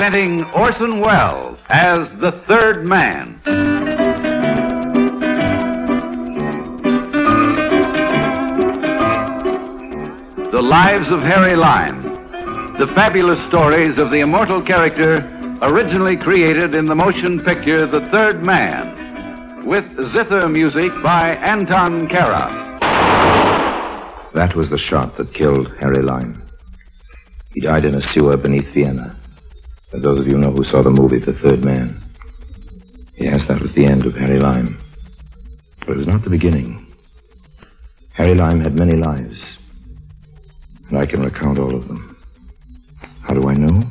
presenting 0.00 0.42
Orson 0.52 0.98
Welles 0.98 1.58
as 1.68 2.08
the 2.20 2.32
third 2.32 2.88
man. 2.88 3.38
The 10.52 10.62
Lives 10.62 11.12
of 11.12 11.20
Harry 11.20 11.54
Lime. 11.54 12.02
The 12.78 12.90
fabulous 12.94 13.44
stories 13.44 13.98
of 13.98 14.10
the 14.10 14.20
immortal 14.20 14.62
character 14.62 15.16
originally 15.60 16.16
created 16.16 16.74
in 16.74 16.86
the 16.86 16.94
motion 16.94 17.38
picture 17.38 17.86
The 17.86 18.00
Third 18.08 18.42
Man, 18.42 19.66
with 19.66 19.84
zither 20.14 20.48
music 20.48 20.92
by 21.02 21.34
Anton 21.42 22.08
Karas. 22.08 22.80
That 24.32 24.54
was 24.54 24.70
the 24.70 24.78
shot 24.78 25.18
that 25.18 25.34
killed 25.34 25.76
Harry 25.78 26.00
Lime. 26.00 26.40
He 27.52 27.60
died 27.60 27.84
in 27.84 27.96
a 27.96 28.00
sewer 28.00 28.38
beneath 28.38 28.72
Vienna. 28.72 29.14
Those 29.92 30.20
of 30.20 30.28
you 30.28 30.38
know 30.38 30.50
who 30.50 30.64
saw 30.64 30.82
the 30.82 30.90
movie 30.90 31.18
The 31.18 31.32
Third 31.32 31.64
Man. 31.64 31.88
Yes, 33.18 33.46
that 33.48 33.60
was 33.60 33.74
the 33.74 33.84
end 33.84 34.06
of 34.06 34.16
Harry 34.16 34.38
Lime. 34.38 34.76
But 35.80 35.90
it 35.90 35.96
was 35.98 36.06
not 36.06 36.22
the 36.22 36.30
beginning. 36.30 36.86
Harry 38.14 38.34
Lime 38.34 38.60
had 38.60 38.74
many 38.74 38.96
lives. 38.96 39.42
And 40.88 40.96
I 40.96 41.06
can 41.06 41.22
recount 41.22 41.58
all 41.58 41.74
of 41.74 41.86
them. 41.88 42.16
How 43.22 43.34
do 43.34 43.48
I 43.48 43.54
know? 43.54 43.82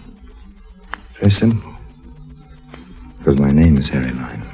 Very 1.19 1.31
simple. 1.31 1.71
Because 3.19 3.39
my 3.39 3.51
name 3.51 3.77
is 3.77 3.89
Harry 3.89 4.11
Lime. 4.11 4.48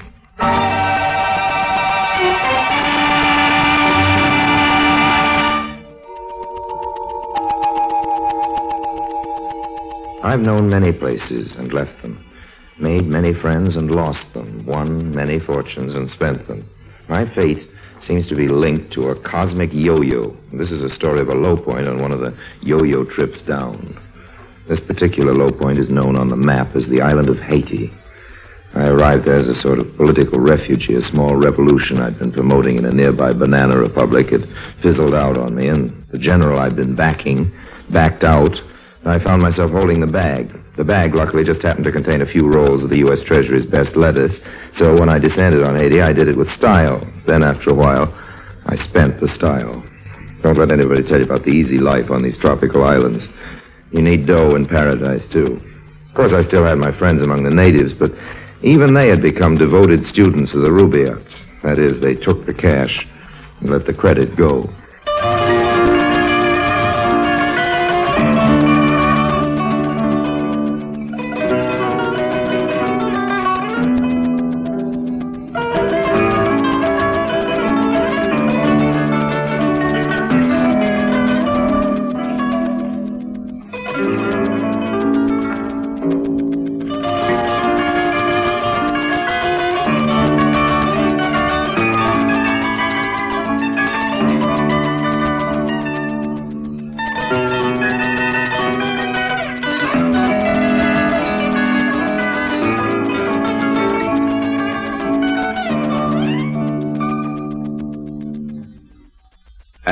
I've 10.25 10.41
known 10.41 10.71
many 10.71 10.91
places 10.91 11.55
and 11.55 11.71
left 11.71 12.01
them. 12.01 12.19
Made 12.79 13.05
many 13.05 13.31
friends 13.31 13.75
and 13.75 13.93
lost 13.93 14.33
them. 14.33 14.65
Won 14.65 15.13
many 15.13 15.37
fortunes 15.37 15.95
and 15.95 16.09
spent 16.09 16.47
them. 16.47 16.63
My 17.07 17.27
fate 17.27 17.69
seems 18.01 18.25
to 18.29 18.35
be 18.35 18.47
linked 18.47 18.91
to 18.93 19.09
a 19.09 19.15
cosmic 19.15 19.71
yo-yo. 19.71 20.35
This 20.51 20.71
is 20.71 20.81
a 20.81 20.89
story 20.89 21.19
of 21.19 21.29
a 21.29 21.35
low 21.35 21.55
point 21.55 21.87
on 21.87 22.01
one 22.01 22.11
of 22.11 22.21
the 22.21 22.35
yo-yo 22.63 23.05
trips 23.05 23.43
down. 23.43 23.77
This 24.67 24.79
particular 24.79 25.31
low 25.31 25.51
point 25.51 25.77
is 25.77 25.91
known 25.91 26.15
on 26.15 26.29
the 26.29 26.35
map 26.35 26.75
as 26.75 26.87
the 26.87 27.03
island 27.03 27.29
of 27.29 27.39
Haiti. 27.39 27.91
I 28.73 28.87
arrived 28.87 29.25
there 29.25 29.35
as 29.37 29.47
a 29.47 29.53
sort 29.53 29.77
of 29.77 29.95
political 29.95 30.39
refugee, 30.39 30.95
a 30.95 31.03
small 31.03 31.35
revolution 31.35 31.99
I'd 31.99 32.17
been 32.17 32.31
promoting 32.31 32.77
in 32.77 32.85
a 32.85 32.91
nearby 32.91 33.31
banana 33.33 33.77
republic 33.77 34.31
had 34.31 34.47
fizzled 34.81 35.13
out 35.13 35.37
on 35.37 35.53
me, 35.53 35.67
and 35.67 35.91
the 36.05 36.17
general 36.17 36.57
I'd 36.57 36.75
been 36.75 36.95
backing 36.95 37.51
backed 37.91 38.23
out. 38.23 38.63
I 39.07 39.19
found 39.19 39.41
myself 39.41 39.71
holding 39.71 39.99
the 39.99 40.07
bag. 40.07 40.49
The 40.75 40.83
bag 40.83 41.13
luckily 41.13 41.43
just 41.43 41.61
happened 41.61 41.85
to 41.85 41.91
contain 41.91 42.21
a 42.21 42.25
few 42.25 42.47
rolls 42.49 42.83
of 42.83 42.89
the 42.89 42.97
U.S. 42.99 43.21
Treasury's 43.21 43.65
best 43.65 43.95
lettuce, 43.95 44.41
so 44.73 44.99
when 44.99 45.09
I 45.09 45.19
descended 45.19 45.63
on 45.63 45.75
Haiti, 45.75 46.01
I 46.01 46.11
did 46.11 46.27
it 46.27 46.35
with 46.35 46.51
style. 46.51 46.97
Then 47.25 47.43
after 47.43 47.69
a 47.69 47.75
while, 47.75 48.11
I 48.65 48.75
spent 48.75 49.19
the 49.19 49.27
style. 49.27 49.83
Don't 50.41 50.57
let 50.57 50.71
anybody 50.71 51.03
tell 51.03 51.19
you 51.19 51.25
about 51.25 51.43
the 51.43 51.51
easy 51.51 51.77
life 51.77 52.09
on 52.09 52.23
these 52.23 52.37
tropical 52.37 52.83
islands. 52.83 53.29
You 53.91 54.01
need 54.01 54.25
dough 54.25 54.55
in 54.55 54.65
paradise, 54.65 55.27
too. 55.29 55.61
Of 56.07 56.13
course, 56.15 56.33
I 56.33 56.43
still 56.43 56.65
had 56.65 56.79
my 56.79 56.91
friends 56.91 57.21
among 57.21 57.43
the 57.43 57.51
natives, 57.51 57.93
but 57.93 58.11
even 58.63 58.95
they 58.95 59.07
had 59.07 59.21
become 59.21 59.55
devoted 59.55 60.03
students 60.05 60.55
of 60.55 60.61
the 60.61 60.69
Rubaiyats. 60.69 61.61
That 61.61 61.77
is, 61.77 61.99
they 61.99 62.15
took 62.15 62.45
the 62.45 62.53
cash 62.53 63.07
and 63.61 63.69
let 63.69 63.85
the 63.85 63.93
credit 63.93 64.35
go. 64.35 64.67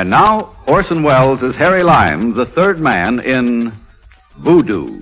And 0.04 0.10
now, 0.10 0.54
Orson 0.68 1.02
Welles 1.02 1.42
as 1.42 1.54
Harry 1.54 1.82
Lime, 1.82 2.34
the 2.34 2.44
third 2.44 2.78
man 2.78 3.20
in 3.20 3.70
Voodoo. 4.36 5.00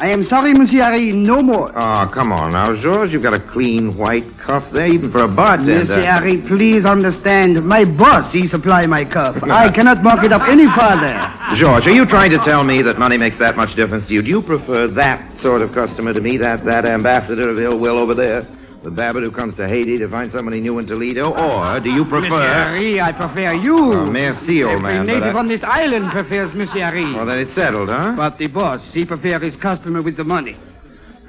I 0.00 0.08
am 0.08 0.24
sorry, 0.24 0.54
Monsieur 0.54 0.82
Harry, 0.82 1.12
no 1.12 1.40
more. 1.40 1.70
Oh, 1.72 2.10
come 2.12 2.32
on 2.32 2.50
now, 2.50 2.74
George. 2.74 3.12
You've 3.12 3.22
got 3.22 3.34
a 3.34 3.38
clean 3.38 3.96
white 3.96 4.24
cuff 4.36 4.72
there, 4.72 4.88
even 4.88 5.12
for 5.12 5.22
a 5.22 5.28
bartender. 5.28 5.84
Monsieur 5.84 6.00
Harry, 6.02 6.38
please 6.38 6.84
understand. 6.84 7.64
My 7.64 7.84
boss, 7.84 8.32
he 8.32 8.48
supply 8.48 8.86
my 8.86 9.04
cuff. 9.04 9.40
I 9.44 9.70
cannot 9.70 10.02
mark 10.02 10.24
it 10.24 10.32
up 10.32 10.42
any 10.48 10.66
further. 10.66 11.14
George, 11.54 11.86
are 11.86 11.94
you 11.94 12.04
trying 12.04 12.32
to 12.32 12.38
tell 12.38 12.64
me 12.64 12.82
that 12.82 12.98
money 12.98 13.18
makes 13.18 13.38
that 13.38 13.54
much 13.56 13.76
difference 13.76 14.08
to 14.08 14.14
you? 14.14 14.22
Do 14.22 14.28
you 14.30 14.42
prefer 14.42 14.88
that 14.88 15.32
sort 15.36 15.62
of 15.62 15.72
customer 15.72 16.12
to 16.12 16.20
me, 16.20 16.38
that 16.38 16.64
that 16.64 16.84
ambassador 16.84 17.50
of 17.50 17.60
ill 17.60 17.78
will 17.78 17.98
over 17.98 18.14
there? 18.14 18.44
The 18.82 18.92
Babbitt 18.92 19.24
who 19.24 19.30
comes 19.32 19.56
to 19.56 19.66
Haiti 19.68 19.98
to 19.98 20.08
find 20.08 20.30
somebody 20.30 20.60
new 20.60 20.78
in 20.78 20.86
Toledo? 20.86 21.32
Or 21.32 21.80
do 21.80 21.90
you 21.90 22.04
Monsieur 22.04 22.28
prefer... 22.28 22.48
Harry, 22.48 23.00
I 23.00 23.10
prefer 23.10 23.54
you. 23.54 23.76
Oh, 23.76 24.06
merci, 24.06 24.62
old 24.62 24.74
Every 24.74 24.82
man, 24.82 25.06
but 25.06 25.12
native 25.12 25.36
I- 25.36 25.38
on 25.38 25.46
this 25.48 25.62
island 25.64 26.06
prefers 26.06 26.54
Monsieur 26.54 26.84
Harry. 26.84 27.12
Well, 27.12 27.26
then 27.26 27.40
it's 27.40 27.52
settled, 27.54 27.88
huh? 27.88 28.14
But 28.16 28.38
the 28.38 28.46
boss, 28.46 28.80
he 28.92 29.04
prefers 29.04 29.42
his 29.42 29.56
customer 29.56 30.00
with 30.00 30.16
the 30.16 30.24
money. 30.24 30.56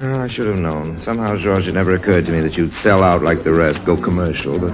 Oh, 0.02 0.22
I 0.22 0.28
should 0.28 0.46
have 0.48 0.60
known. 0.60 1.02
Somehow, 1.02 1.38
George, 1.38 1.68
it 1.68 1.74
never 1.74 1.96
occurred 1.96 2.26
to 2.28 2.32
me 2.32 2.40
that 2.42 2.56
you'd 2.56 2.72
sell 2.72 3.04
out 3.04 3.24
like 3.24 3.44
the 3.44 3.52
rest, 3.52 3.84
go 3.84 3.98
commercial, 3.98 4.60
but... 4.60 4.72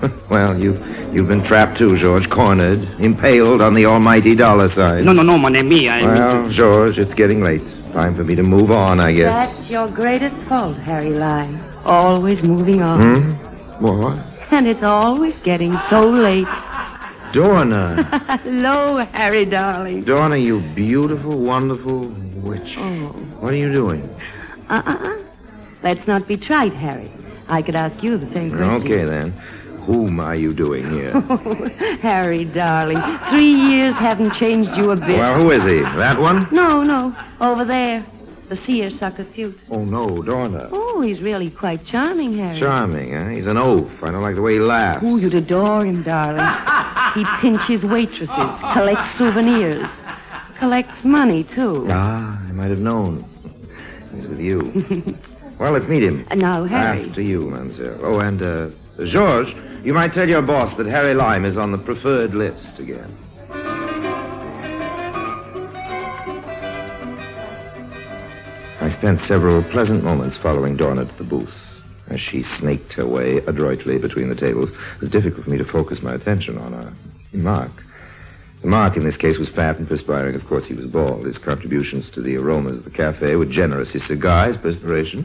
well, 0.30 0.56
you, 0.56 0.74
you've 1.10 1.26
been 1.28 1.42
trapped 1.42 1.78
too, 1.78 1.98
George. 1.98 2.28
Cornered, 2.28 2.80
impaled 3.00 3.62
on 3.62 3.74
the 3.74 3.86
almighty 3.86 4.36
dollar 4.36 4.68
sign. 4.68 5.04
No, 5.04 5.12
no, 5.12 5.22
no, 5.22 5.38
mon 5.38 5.56
ami. 5.56 5.88
I... 5.88 6.04
Well, 6.04 6.48
George, 6.50 6.98
it's 6.98 7.14
getting 7.14 7.40
late. 7.42 7.62
Time 7.92 8.14
for 8.14 8.22
me 8.22 8.34
to 8.36 8.42
move 8.42 8.70
on, 8.70 9.00
I 9.00 9.12
guess. 9.12 9.32
That's 9.56 9.70
your 9.70 9.88
greatest 9.88 10.36
fault, 10.42 10.76
Harry 10.76 11.10
Lime. 11.10 11.58
Always 11.84 12.42
moving 12.42 12.82
on. 12.82 13.00
Hmm? 13.00 13.84
What? 13.84 14.18
And 14.52 14.66
it's 14.66 14.82
always 14.82 15.40
getting 15.42 15.76
so 15.90 16.00
late. 16.08 16.46
Dorna. 17.32 18.02
Hello, 18.42 18.98
Harry, 19.12 19.44
darling. 19.44 20.04
Dorna, 20.04 20.42
you 20.42 20.60
beautiful, 20.74 21.38
wonderful 21.42 22.08
witch. 22.42 22.76
Oh. 22.78 23.08
What 23.40 23.52
are 23.52 23.56
you 23.56 23.72
doing? 23.72 24.08
Uh-uh. 24.68 25.18
Let's 25.82 26.06
not 26.06 26.26
be 26.26 26.36
trite, 26.36 26.72
Harry. 26.72 27.10
I 27.48 27.62
could 27.62 27.76
ask 27.76 28.02
you 28.02 28.16
the 28.16 28.26
same 28.26 28.50
question. 28.50 28.74
Okay, 28.92 29.04
then. 29.04 29.30
Whom 29.88 30.20
are 30.20 30.34
you 30.34 30.52
doing 30.52 30.90
here? 30.90 31.12
Harry, 32.02 32.44
darling. 32.44 32.98
Three 33.30 33.50
years 33.54 33.94
haven't 33.94 34.34
changed 34.34 34.76
you 34.76 34.90
a 34.90 34.96
bit. 34.96 35.16
well, 35.16 35.40
who 35.40 35.50
is 35.50 35.62
he? 35.70 35.80
That 35.80 36.18
one? 36.18 36.46
No, 36.50 36.82
no. 36.82 37.14
Over 37.40 37.64
there. 37.64 38.04
The 38.48 38.56
seersucker 38.56 39.24
suit. 39.24 39.58
Oh, 39.70 39.84
no, 39.84 40.22
Dorna. 40.22 40.70
Oh, 40.72 41.02
he's 41.02 41.20
really 41.20 41.50
quite 41.50 41.84
charming, 41.84 42.38
Harry. 42.38 42.58
Charming, 42.58 43.12
huh? 43.12 43.28
He's 43.28 43.46
an 43.46 43.58
oaf. 43.58 44.02
I 44.02 44.10
don't 44.10 44.22
like 44.22 44.36
the 44.36 44.42
way 44.42 44.54
he 44.54 44.60
laughs. 44.60 45.00
Oh, 45.02 45.16
you'd 45.16 45.34
adore 45.34 45.84
him, 45.84 46.02
darling. 46.02 46.44
He 47.14 47.24
pinches 47.40 47.82
waitresses, 47.84 48.28
collects 48.28 49.14
souvenirs, 49.16 49.88
collects 50.58 51.02
money, 51.02 51.42
too. 51.42 51.86
Ah, 51.88 52.38
I 52.48 52.52
might 52.52 52.68
have 52.68 52.80
known. 52.80 53.24
He's 54.12 54.28
with 54.28 54.40
you. 54.40 54.58
well, 55.58 55.72
let's 55.72 55.88
meet 55.88 56.02
him. 56.02 56.26
And 56.30 56.40
now, 56.40 56.64
Harry. 56.64 57.08
After 57.08 57.22
you, 57.22 57.48
mademoiselle. 57.48 57.98
Oh, 58.02 58.20
and, 58.20 58.42
uh, 58.42 58.70
George, 59.06 59.56
you 59.82 59.94
might 59.94 60.12
tell 60.12 60.28
your 60.28 60.42
boss 60.42 60.76
that 60.76 60.86
Harry 60.86 61.14
Lime 61.14 61.46
is 61.46 61.56
on 61.56 61.72
the 61.72 61.78
preferred 61.78 62.34
list 62.34 62.78
again. 62.78 63.10
Spent 68.98 69.20
several 69.20 69.62
pleasant 69.62 70.02
moments 70.02 70.36
following 70.36 70.76
Dorna 70.76 71.08
to 71.08 71.18
the 71.18 71.22
booth. 71.22 71.54
As 72.10 72.20
she 72.20 72.42
snaked 72.42 72.92
her 72.94 73.06
way 73.06 73.36
adroitly 73.36 73.96
between 73.96 74.28
the 74.28 74.34
tables, 74.34 74.72
it 74.72 75.00
was 75.00 75.10
difficult 75.10 75.44
for 75.44 75.50
me 75.50 75.58
to 75.58 75.64
focus 75.64 76.02
my 76.02 76.14
attention 76.14 76.58
on 76.58 76.72
her. 76.72 76.92
Mark. 77.32 77.70
The 78.60 78.66
Mark 78.66 78.96
in 78.96 79.04
this 79.04 79.16
case 79.16 79.38
was 79.38 79.48
fat 79.48 79.78
and 79.78 79.86
perspiring. 79.86 80.34
Of 80.34 80.44
course, 80.48 80.66
he 80.66 80.74
was 80.74 80.88
bald. 80.88 81.26
His 81.26 81.38
contributions 81.38 82.10
to 82.10 82.20
the 82.20 82.36
aromas 82.38 82.78
of 82.78 82.84
the 82.86 82.90
cafe 82.90 83.36
were 83.36 83.44
generous. 83.44 83.92
His 83.92 84.04
cigar, 84.04 84.48
his 84.48 84.56
perspiration, 84.56 85.24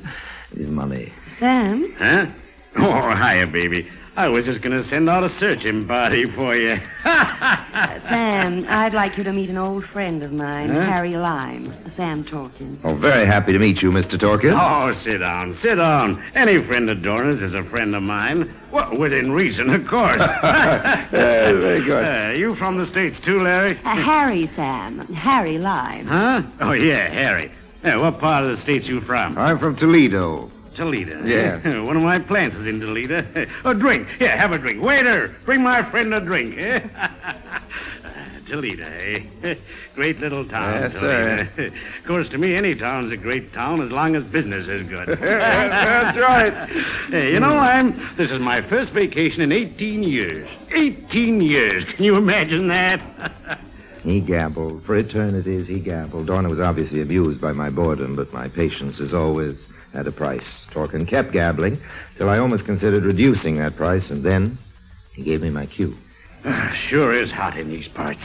and 0.52 0.60
his 0.60 0.70
money. 0.70 1.12
Sam? 1.40 1.92
Huh? 1.98 2.28
Oh, 2.76 3.16
hiya, 3.16 3.48
baby. 3.48 3.88
I 4.16 4.28
was 4.28 4.46
just 4.46 4.62
going 4.62 4.78
to 4.82 4.88
send 4.90 5.10
out 5.10 5.24
a 5.24 5.30
searching 5.30 5.88
party 5.88 6.26
for 6.26 6.54
you. 6.56 6.80
Sam, 7.04 8.64
I'd 8.70 8.94
like 8.94 9.18
you 9.18 9.24
to 9.24 9.34
meet 9.34 9.50
an 9.50 9.58
old 9.58 9.86
friend 9.86 10.22
of 10.22 10.32
mine, 10.32 10.70
Huh? 10.70 10.82
Harry 10.82 11.18
Lime. 11.18 11.74
Sam 11.96 12.24
Torkin. 12.24 12.78
Oh, 12.84 12.94
very 12.94 13.26
happy 13.26 13.54
to 13.54 13.60
meet 13.60 13.82
you, 13.82 13.90
Mr. 13.92 14.18
Torkin. 14.20 14.54
Oh, 14.56 14.94
sit 15.02 15.18
down, 15.18 15.56
sit 15.56 15.76
down. 15.76 16.22
Any 16.36 16.60
friend 16.60 16.92
of 16.92 17.02
Dorna's 17.02 17.42
is 17.42 17.56
a 17.56 17.64
friend 17.64 17.96
of 17.96 18.04
mine. 18.04 18.54
Well, 18.72 18.96
within 18.98 19.32
reason, 19.32 19.74
of 19.74 19.88
course. 19.88 20.16
very 21.12 21.82
good. 21.82 22.08
Uh, 22.08 22.34
you 22.38 22.54
from 22.54 22.78
the 22.78 22.86
States 22.86 23.20
too, 23.20 23.40
Larry? 23.40 23.72
Uh, 23.84 23.96
Harry, 23.96 24.46
Sam. 24.56 25.00
Harry 25.08 25.58
Lime. 25.58 26.06
Huh? 26.06 26.44
Oh, 26.62 26.74
yeah, 26.74 27.10
Harry. 27.10 27.52
Yeah, 27.84 27.98
what 27.98 28.20
part 28.20 28.46
of 28.46 28.52
the 28.52 28.58
States 28.58 28.88
you 28.88 29.02
from? 29.02 29.38
I'm 29.40 29.58
from 29.58 29.76
Toledo. 29.76 30.52
Toledo. 30.76 31.24
Yeah. 31.24 31.82
One 31.84 31.98
of 31.98 32.04
my 32.04 32.20
plants 32.20 32.56
is 32.58 32.68
in 32.68 32.80
Toledo. 32.80 33.22
a 33.66 33.74
drink. 33.74 34.08
Yeah, 34.20 34.36
have 34.38 34.52
a 34.52 34.58
drink. 34.58 34.82
Waiter, 34.84 35.30
bring 35.46 35.62
my 35.64 35.84
friend 35.84 36.14
a 36.14 36.20
drink. 36.20 36.56
eh? 36.58 36.80
Toledo, 38.48 38.84
eh? 38.86 39.56
Great 39.96 40.20
little 40.20 40.44
town, 40.46 40.82
Yes, 40.82 40.94
Toledo. 40.94 41.46
sir. 41.56 41.66
of 41.68 42.06
course, 42.06 42.30
to 42.30 42.38
me, 42.38 42.56
any 42.56 42.76
town's 42.76 43.12
a 43.12 43.18
great 43.18 43.54
town 43.54 43.82
as 43.82 43.90
long 43.92 44.16
as 44.16 44.24
business 44.26 44.68
is 44.68 44.88
good. 44.88 45.08
That's 45.08 46.20
right. 46.20 46.54
Hey, 47.10 47.34
you 47.34 47.40
know, 47.40 47.48
I'm. 47.50 47.94
This 48.16 48.32
is 48.32 48.40
my 48.40 48.62
first 48.62 48.92
vacation 48.92 49.42
in 49.42 49.52
18 49.52 50.04
years. 50.04 50.48
18 50.72 51.42
years. 51.42 51.86
Can 51.86 52.04
you 52.06 52.16
imagine 52.18 52.68
that? 52.68 53.00
He 54.04 54.20
gabbled. 54.20 54.84
For 54.84 54.98
eternities, 54.98 55.68
he 55.68 55.80
gabbled. 55.80 56.28
Dorna 56.28 56.50
was 56.50 56.60
obviously 56.60 57.02
abused 57.02 57.40
by 57.40 57.54
my 57.54 57.70
boredom, 57.70 58.16
but 58.18 58.34
my 58.34 58.50
patience, 58.50 59.00
as 59.00 59.14
always, 59.14 59.68
had 59.94 60.08
a 60.08 60.12
price. 60.12 60.66
Torkin 60.72 61.08
kept 61.08 61.32
gabbling 61.32 61.78
till 62.16 62.30
I 62.30 62.40
almost 62.40 62.66
considered 62.66 63.04
reducing 63.04 63.58
that 63.58 63.76
price, 63.76 64.10
and 64.10 64.24
then 64.24 64.58
he 65.14 65.24
gave 65.24 65.42
me 65.42 65.50
my 65.50 65.66
cue. 65.66 65.96
sure 66.74 67.14
is 67.14 67.32
hot 67.32 67.58
in 67.58 67.70
these 67.70 67.88
parts. 67.88 68.24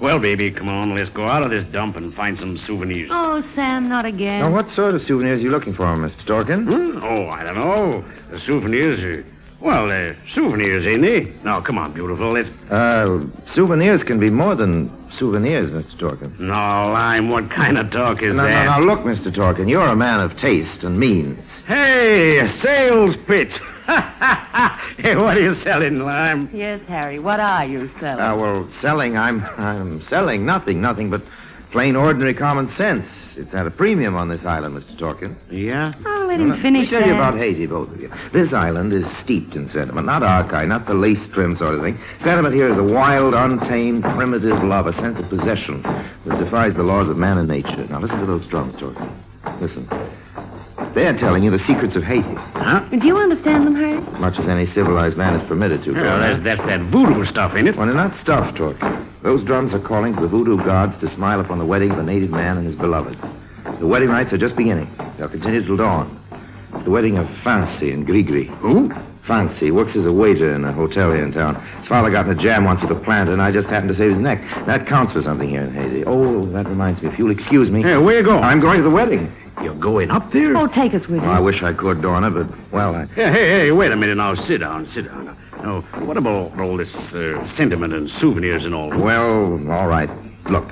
Well, 0.00 0.20
baby, 0.20 0.50
come 0.52 0.68
on. 0.68 0.94
Let's 0.94 1.10
go 1.10 1.26
out 1.26 1.42
of 1.42 1.50
this 1.50 1.64
dump 1.64 1.96
and 1.96 2.14
find 2.14 2.38
some 2.38 2.56
souvenirs. 2.56 3.08
Oh, 3.12 3.42
Sam, 3.54 3.88
not 3.88 4.04
again. 4.04 4.42
Now, 4.42 4.52
what 4.52 4.68
sort 4.70 4.94
of 4.94 5.02
souvenirs 5.02 5.40
are 5.40 5.42
you 5.42 5.50
looking 5.50 5.72
for, 5.72 5.86
Mr. 5.86 6.24
Torkin? 6.24 6.64
Hmm? 6.64 6.98
Oh, 7.02 7.26
I 7.28 7.42
don't 7.42 7.56
know. 7.56 8.04
The 8.30 8.38
souvenirs 8.38 9.02
are. 9.02 9.24
Well, 9.60 9.88
they're 9.88 10.14
souvenirs, 10.32 10.84
ain't 10.84 11.02
they? 11.02 11.32
Now, 11.42 11.60
come 11.60 11.78
on, 11.78 11.92
beautiful. 11.92 12.30
Let's. 12.30 12.70
Uh, 12.70 13.26
souvenirs 13.50 14.04
can 14.04 14.20
be 14.20 14.30
more 14.30 14.54
than 14.54 14.88
souvenirs, 15.12 15.70
Mr. 15.70 15.96
Torkin. 15.96 16.38
No, 16.40 16.52
Lime, 16.52 17.28
what 17.28 17.50
kind 17.50 17.78
of 17.78 17.90
talk 17.90 18.22
is 18.22 18.34
No, 18.34 18.42
no, 18.42 18.48
that? 18.48 18.64
now, 18.64 18.80
look, 18.80 19.00
Mr. 19.00 19.30
Torkin, 19.32 19.68
you're 19.68 19.86
a 19.86 19.96
man 19.96 20.20
of 20.20 20.36
taste 20.38 20.84
and 20.84 20.98
means. 20.98 21.38
Hey, 21.66 22.38
a 22.38 22.60
sales 22.60 23.16
pitch. 23.16 23.58
hey, 23.86 25.16
what 25.16 25.36
are 25.38 25.42
you 25.42 25.54
selling, 25.56 25.98
Lime? 26.00 26.48
Yes, 26.52 26.84
Harry, 26.86 27.18
what 27.18 27.40
are 27.40 27.64
you 27.64 27.88
selling? 28.00 28.24
Uh, 28.24 28.36
well, 28.36 28.64
selling, 28.80 29.16
I'm, 29.16 29.42
I'm 29.56 30.00
selling 30.02 30.44
nothing, 30.46 30.80
nothing 30.80 31.10
but 31.10 31.22
plain, 31.70 31.96
ordinary 31.96 32.34
common 32.34 32.68
sense. 32.70 33.06
It's 33.38 33.54
at 33.54 33.66
a 33.66 33.70
premium 33.70 34.16
on 34.16 34.28
this 34.28 34.44
island, 34.44 34.76
Mr. 34.76 34.96
Torkin. 34.96 35.34
Yeah? 35.50 35.92
oh, 36.04 36.24
let 36.28 36.40
him 36.40 36.48
Let 36.48 36.56
me 36.56 36.62
finish 36.62 36.90
tell 36.90 37.02
you 37.02 37.08
that. 37.14 37.14
about 37.28 37.38
Haiti, 37.38 37.66
both 37.66 37.94
of 37.94 38.00
you. 38.00 38.10
This 38.32 38.52
island 38.52 38.92
is 38.92 39.06
steeped 39.18 39.54
in 39.54 39.68
sentiment, 39.68 40.06
not 40.06 40.22
archive, 40.24 40.66
not 40.68 40.86
the 40.86 40.94
lace 40.94 41.24
trim 41.30 41.54
sort 41.54 41.74
of 41.76 41.82
thing. 41.82 41.98
Sentiment 42.22 42.54
here 42.54 42.68
is 42.68 42.76
a 42.76 42.82
wild, 42.82 43.34
untamed, 43.34 44.02
primitive 44.02 44.62
love, 44.64 44.88
a 44.88 44.92
sense 44.94 45.20
of 45.20 45.28
possession 45.28 45.82
that 45.82 46.38
defies 46.38 46.74
the 46.74 46.82
laws 46.82 47.08
of 47.08 47.16
man 47.16 47.38
and 47.38 47.48
nature. 47.48 47.86
Now 47.88 48.00
listen 48.00 48.18
to 48.18 48.26
those 48.26 48.46
drums, 48.48 48.74
Torkin. 48.74 49.08
Listen. 49.60 49.86
They're 50.94 51.16
telling 51.16 51.44
you 51.44 51.50
the 51.52 51.58
secrets 51.60 51.94
of 51.96 52.02
Haiti, 52.02 52.34
Huh? 52.34 52.80
Do 52.90 53.06
you 53.06 53.16
understand 53.18 53.64
them, 53.64 53.76
Harry? 53.76 53.98
as 53.98 54.18
much 54.18 54.38
as 54.38 54.48
any 54.48 54.66
civilized 54.66 55.16
man 55.16 55.38
is 55.38 55.46
permitted 55.46 55.84
to. 55.84 55.92
Well, 55.94 56.02
Torkin. 56.18 56.42
that's, 56.42 56.42
that's 56.58 56.68
that 56.68 56.80
voodoo 56.80 57.24
stuff, 57.24 57.54
ain't 57.54 57.68
it? 57.68 57.76
Well, 57.76 57.86
they're 57.86 57.94
not 57.94 58.16
stuffed, 58.16 58.56
Torkin. 58.58 59.04
Those 59.28 59.44
drums 59.44 59.74
are 59.74 59.78
calling 59.78 60.14
to 60.14 60.22
the 60.22 60.26
voodoo 60.26 60.56
gods 60.56 60.98
to 61.00 61.08
smile 61.10 61.38
upon 61.40 61.58
the 61.58 61.66
wedding 61.66 61.90
of 61.90 61.98
a 61.98 62.02
native 62.02 62.30
man 62.30 62.56
and 62.56 62.64
his 62.64 62.74
beloved. 62.76 63.14
The 63.78 63.86
wedding 63.86 64.08
rites 64.08 64.32
are 64.32 64.38
just 64.38 64.56
beginning. 64.56 64.88
They'll 65.18 65.28
continue 65.28 65.62
till 65.62 65.76
dawn. 65.76 66.08
The 66.82 66.90
wedding 66.90 67.18
of 67.18 67.28
Fancy 67.40 67.90
and 67.90 68.06
Grigri. 68.06 68.46
Who? 68.46 68.88
Fancy 68.88 69.70
works 69.70 69.96
as 69.96 70.06
a 70.06 70.12
waiter 70.14 70.54
in 70.54 70.64
a 70.64 70.72
hotel 70.72 71.12
here 71.12 71.26
in 71.26 71.32
town. 71.32 71.56
His 71.56 71.86
father 71.86 72.10
got 72.10 72.24
in 72.24 72.38
a 72.38 72.40
jam 72.40 72.64
once 72.64 72.80
with 72.80 72.90
a 72.90 72.94
planter, 72.94 73.32
and 73.32 73.42
I 73.42 73.52
just 73.52 73.68
happened 73.68 73.90
to 73.90 73.96
save 73.98 74.12
his 74.12 74.20
neck. 74.20 74.40
That 74.64 74.86
counts 74.86 75.12
for 75.12 75.20
something 75.20 75.50
here 75.50 75.60
in 75.60 75.74
Haiti. 75.74 76.04
Oh, 76.06 76.46
that 76.46 76.66
reminds 76.66 77.02
me. 77.02 77.10
If 77.10 77.18
you'll 77.18 77.30
excuse 77.30 77.70
me. 77.70 77.82
Hey, 77.82 77.98
where 77.98 78.16
you 78.16 78.24
going? 78.24 78.42
I'm 78.42 78.60
going 78.60 78.78
to 78.78 78.82
the 78.82 78.88
wedding. 78.88 79.30
You're 79.62 79.74
going 79.74 80.10
up 80.10 80.32
there? 80.32 80.56
Oh, 80.56 80.66
take 80.66 80.94
us 80.94 81.06
with 81.06 81.22
Oh, 81.22 81.28
I 81.28 81.40
wish 81.40 81.62
I 81.62 81.74
could, 81.74 81.98
Dorna, 81.98 82.32
but, 82.32 82.72
well, 82.72 82.94
I... 82.94 83.04
Hey, 83.04 83.30
hey, 83.30 83.50
hey, 83.50 83.72
wait 83.72 83.92
a 83.92 83.96
minute 83.96 84.16
now. 84.16 84.34
Sit 84.36 84.62
down, 84.62 84.86
sit 84.86 85.04
down. 85.04 85.36
Now, 85.62 85.80
what 86.04 86.16
about 86.16 86.58
all 86.58 86.76
this 86.76 86.94
uh, 87.12 87.46
sentiment 87.54 87.92
and 87.92 88.08
souvenirs 88.08 88.64
and 88.64 88.74
all? 88.74 88.90
Well, 88.90 89.70
all 89.70 89.88
right. 89.88 90.10
Look. 90.48 90.70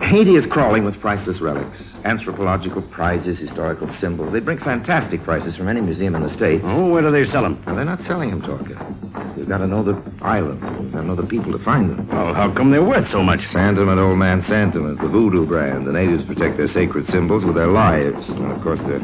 Haiti 0.00 0.36
is 0.36 0.46
crawling 0.46 0.84
with 0.84 1.00
priceless 1.00 1.40
relics. 1.40 1.94
Anthropological 2.04 2.82
prizes, 2.82 3.38
historical 3.40 3.88
symbols. 3.88 4.32
They 4.32 4.40
bring 4.40 4.58
fantastic 4.58 5.22
prices 5.24 5.56
from 5.56 5.68
any 5.68 5.80
museum 5.80 6.14
in 6.14 6.22
the 6.22 6.30
States. 6.30 6.62
Oh, 6.64 6.92
where 6.92 7.02
do 7.02 7.10
they 7.10 7.24
sell 7.24 7.42
them? 7.42 7.58
Now, 7.66 7.74
they're 7.74 7.84
not 7.84 8.00
selling 8.00 8.30
them, 8.30 8.42
Torkin. 8.42 9.36
You've 9.36 9.48
got 9.48 9.58
to 9.58 9.66
know 9.66 9.82
the 9.82 10.00
island. 10.22 10.60
You've 10.60 10.92
got 10.92 11.00
to 11.00 11.06
know 11.06 11.14
the 11.16 11.26
people 11.26 11.50
to 11.50 11.58
find 11.58 11.90
them. 11.90 12.06
Oh, 12.12 12.32
how 12.34 12.52
come 12.52 12.70
they're 12.70 12.84
worth 12.84 13.10
so 13.10 13.22
much? 13.22 13.48
Sentiment, 13.48 13.98
old 13.98 14.18
man, 14.18 14.42
sentiment. 14.44 15.00
The 15.00 15.08
voodoo 15.08 15.46
brand. 15.46 15.86
The 15.86 15.92
natives 15.92 16.24
protect 16.24 16.56
their 16.58 16.68
sacred 16.68 17.06
symbols 17.06 17.44
with 17.44 17.56
their 17.56 17.66
lives. 17.66 18.28
And, 18.28 18.52
of 18.52 18.60
course, 18.62 18.80
they're, 18.82 19.00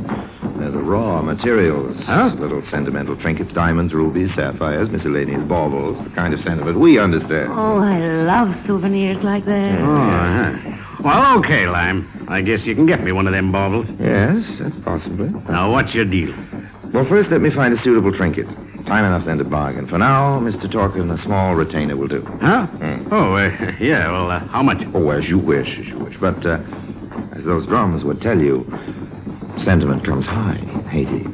they're 0.63 0.71
the 0.71 0.79
raw 0.79 1.21
materials. 1.23 1.99
Huh? 2.05 2.33
Little 2.39 2.63
sentimental 2.63 3.17
trinkets, 3.17 3.53
diamonds, 3.53 3.93
rubies, 3.93 4.33
sapphires, 4.35 4.91
miscellaneous 4.91 5.43
baubles. 5.43 6.03
The 6.05 6.11
kind 6.11 6.33
of 6.33 6.41
sentiment 6.41 6.79
we 6.79 6.99
understand. 6.99 7.53
Oh, 7.53 7.81
I 7.81 7.99
love 7.99 8.55
souvenirs 8.65 9.23
like 9.25 9.45
that. 9.47 9.81
Oh, 9.81 9.95
uh-huh. 9.95 11.03
Well, 11.03 11.39
okay, 11.39 11.67
Lime. 11.67 12.09
I 12.29 12.43
guess 12.43 12.65
you 12.65 12.77
can 12.77 12.87
get 12.87 13.03
me 13.03 13.11
one 13.11 13.27
of 13.27 13.33
them 13.33 13.51
baubles. 13.51 13.89
Yes, 13.99 14.59
that's 14.59 14.79
possibly. 14.81 15.31
Now, 15.51 15.73
what's 15.73 15.95
your 15.95 16.05
deal? 16.05 16.33
Well, 16.93 17.05
first, 17.07 17.31
let 17.31 17.41
me 17.41 17.51
find 17.51 17.75
a 17.75 17.79
suitable 17.79 18.13
trinket. 18.13 18.47
Time 18.87 19.05
enough 19.05 19.25
then 19.25 19.39
to 19.39 19.45
bargain. 19.45 19.87
For 19.87 19.99
now, 19.99 20.39
Mr. 20.39 20.71
Torkin, 20.71 21.11
a 21.13 21.19
small 21.19 21.55
retainer 21.57 21.97
will 21.97 22.09
do. 22.09 22.23
Huh? 22.41 22.67
Oh, 23.11 23.35
uh, 23.35 23.73
yeah, 23.81 24.11
well, 24.11 24.31
uh, 24.31 24.39
how 24.39 24.63
much? 24.63 24.87
Oh, 24.95 25.11
as 25.11 25.29
you 25.29 25.39
wish, 25.39 25.79
as 25.79 25.89
you 25.89 25.99
wish. 25.99 26.17
But, 26.19 26.45
uh, 26.47 26.61
as 27.33 27.45
those 27.45 27.67
drums 27.67 28.05
would 28.05 28.21
tell 28.21 28.41
you, 28.41 28.65
sentiment 29.59 30.05
comes 30.05 30.27
high 30.27 30.57
Haiti. 30.89 31.27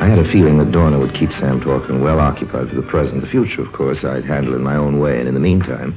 I 0.00 0.06
had 0.06 0.18
a 0.18 0.24
feeling 0.30 0.58
that 0.58 0.68
Dorna 0.68 0.98
would 0.98 1.14
keep 1.14 1.32
Sam 1.32 1.60
Torkin 1.60 2.00
well 2.02 2.20
occupied 2.20 2.68
for 2.68 2.74
the 2.74 2.82
present. 2.82 3.20
The 3.22 3.26
future, 3.26 3.62
of 3.62 3.72
course, 3.72 4.04
I'd 4.04 4.24
handle 4.24 4.54
in 4.54 4.62
my 4.62 4.76
own 4.76 4.98
way. 4.98 5.18
And 5.18 5.26
in 5.26 5.34
the 5.34 5.40
meantime, 5.40 5.94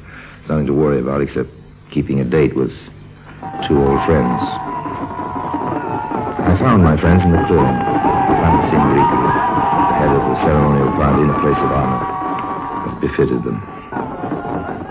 nothing 0.47 0.65
to 0.67 0.73
worry 0.73 0.99
about 0.99 1.21
except 1.21 1.49
keeping 1.91 2.19
a 2.21 2.23
date 2.23 2.55
with 2.55 2.71
two 3.67 3.77
old 3.77 4.03
friends. 4.05 4.41
I 6.39 6.55
found 6.59 6.83
my 6.83 6.95
friends 6.95 7.23
in 7.23 7.31
the 7.31 7.43
clearing. 7.45 7.97
Ricky, 8.97 8.99
the 8.99 9.93
head 9.99 10.09
of 10.09 10.21
the 10.21 10.35
ceremonial 10.43 10.91
party 10.93 11.23
in 11.23 11.29
a 11.29 11.39
place 11.39 11.57
of 11.57 11.71
honor, 11.71 12.91
as 12.91 12.99
befitted 13.01 13.43
them. 13.43 13.76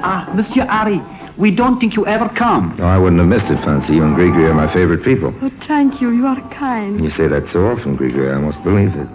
Ah, 0.08 0.32
Monsieur 0.36 0.64
Harry, 0.66 1.00
we 1.36 1.50
don't 1.50 1.80
think 1.80 1.96
you 1.96 2.06
ever 2.06 2.28
come. 2.28 2.76
No, 2.78 2.84
I 2.84 2.96
wouldn't 2.96 3.18
have 3.18 3.28
missed 3.28 3.50
it, 3.50 3.58
Fancy. 3.64 3.94
You 3.96 4.04
and 4.04 4.14
Grigri 4.16 4.44
are 4.48 4.54
my 4.54 4.72
favorite 4.72 5.02
people. 5.02 5.34
Oh, 5.42 5.48
thank 5.66 6.00
you. 6.00 6.10
You 6.10 6.28
are 6.28 6.40
kind. 6.50 7.02
You 7.02 7.10
say 7.10 7.26
that 7.26 7.48
so 7.48 7.66
often, 7.66 7.98
Grigri, 7.98 8.30
I 8.30 8.34
almost 8.36 8.62
believe 8.62 8.94
it. 8.94 9.08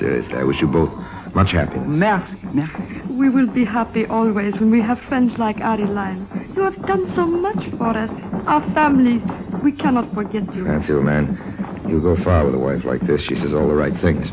Seriously, 0.00 0.34
I 0.34 0.42
wish 0.42 0.60
you 0.60 0.66
both 0.66 0.90
much 1.32 1.52
happiness. 1.52 1.86
Merci, 1.86 2.34
merci. 2.54 3.00
We 3.12 3.28
will 3.28 3.46
be 3.46 3.64
happy 3.64 4.04
always 4.06 4.54
when 4.58 4.72
we 4.72 4.80
have 4.80 4.98
friends 5.00 5.38
like 5.38 5.60
Ari 5.60 5.84
Lime. 5.84 6.26
You 6.56 6.62
have 6.62 6.84
done 6.86 7.08
so 7.14 7.24
much 7.24 7.64
for 7.78 7.90
us. 7.96 8.10
Our 8.48 8.62
families. 8.72 9.22
We 9.62 9.70
cannot 9.70 10.12
forget 10.12 10.42
you. 10.56 10.64
Fancy, 10.64 10.92
old 10.92 11.04
man, 11.04 11.38
you 11.86 12.00
go 12.00 12.16
far 12.16 12.44
with 12.44 12.54
a 12.56 12.58
wife 12.58 12.84
like 12.84 13.02
this. 13.02 13.20
She 13.20 13.36
says 13.36 13.54
all 13.54 13.68
the 13.68 13.74
right 13.76 13.94
things. 13.94 14.28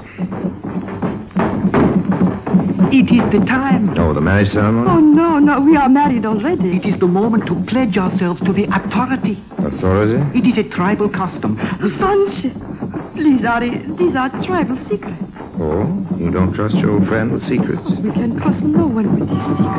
It 2.94 3.10
is 3.12 3.32
the 3.32 3.44
time. 3.44 3.90
Oh, 3.98 4.14
the 4.14 4.22
marriage 4.22 4.52
ceremony? 4.52 4.88
Oh, 4.88 5.00
no, 5.00 5.40
no. 5.40 5.60
We 5.60 5.76
are 5.76 5.90
married 5.90 6.28
already. 6.28 6.78
It 6.78 6.86
is 6.86 7.00
the 7.00 7.08
moment 7.08 7.48
to 7.48 7.56
pledge 7.64 7.98
ourselves 7.98 8.40
to 8.42 8.54
the 8.54 8.66
authority. 8.66 9.40
Authority? 9.58 10.22
It 10.38 10.46
is 10.46 10.64
a 10.64 10.70
tribal 10.70 11.10
custom. 11.10 11.56
Fancy. 11.58 12.52
Please, 13.16 13.44
Ari, 13.46 13.72
these 13.98 14.16
are 14.16 14.30
tribal 14.44 14.78
secrets. 14.86 15.24
Oh, 15.60 15.90
you 16.20 16.30
don't 16.30 16.54
trust 16.54 16.76
your 16.76 16.92
old 16.92 17.08
friend 17.08 17.32
with 17.32 17.44
secrets? 17.48 17.84
We 17.84 18.12
can 18.12 18.40
trust 18.40 18.62
no 18.62 18.86
one 18.86 19.20
with 19.20 19.28
these 19.28 19.42
secrets. 19.42 19.74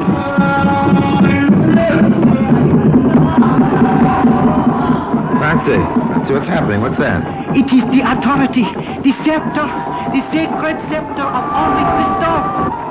Fancy, 5.39 5.79
Fancy, 6.11 6.33
what's 6.33 6.47
happening? 6.49 6.81
What's 6.81 6.99
that? 6.99 7.57
It 7.57 7.73
is 7.73 7.85
the 7.95 8.01
authority, 8.11 8.65
the 9.07 9.13
scepter, 9.23 9.67
the 10.11 10.21
sacred 10.33 10.77
scepter 10.91 11.23
of 11.23 11.45
Henri 11.55 11.85
Christophe. 11.95 12.84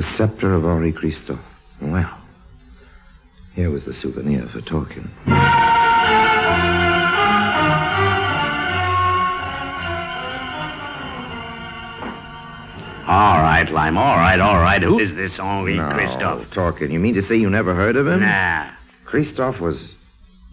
The 0.00 0.06
scepter 0.16 0.54
of 0.54 0.64
Henri 0.64 0.92
Christophe. 0.92 1.78
Well, 1.82 2.18
Here 3.54 3.68
was 3.68 3.84
the 3.84 3.92
souvenir 3.92 4.46
for 4.46 4.62
Torkin. 4.62 5.10
All 13.06 13.42
right, 13.42 13.68
Lime. 13.70 13.98
All 13.98 14.16
right, 14.16 14.40
all 14.40 14.56
right. 14.56 14.80
Who 14.80 14.98
is 14.98 15.14
this 15.14 15.38
Henri 15.38 15.76
Christophe? 15.76 16.50
Torkin. 16.50 16.90
You 16.90 16.98
mean 16.98 17.16
to 17.16 17.22
say 17.22 17.36
you 17.36 17.50
never 17.50 17.74
heard 17.74 17.96
of 17.96 18.06
him? 18.06 18.20
Nah. 18.20 18.68
Christophe 19.04 19.60
was, 19.60 19.94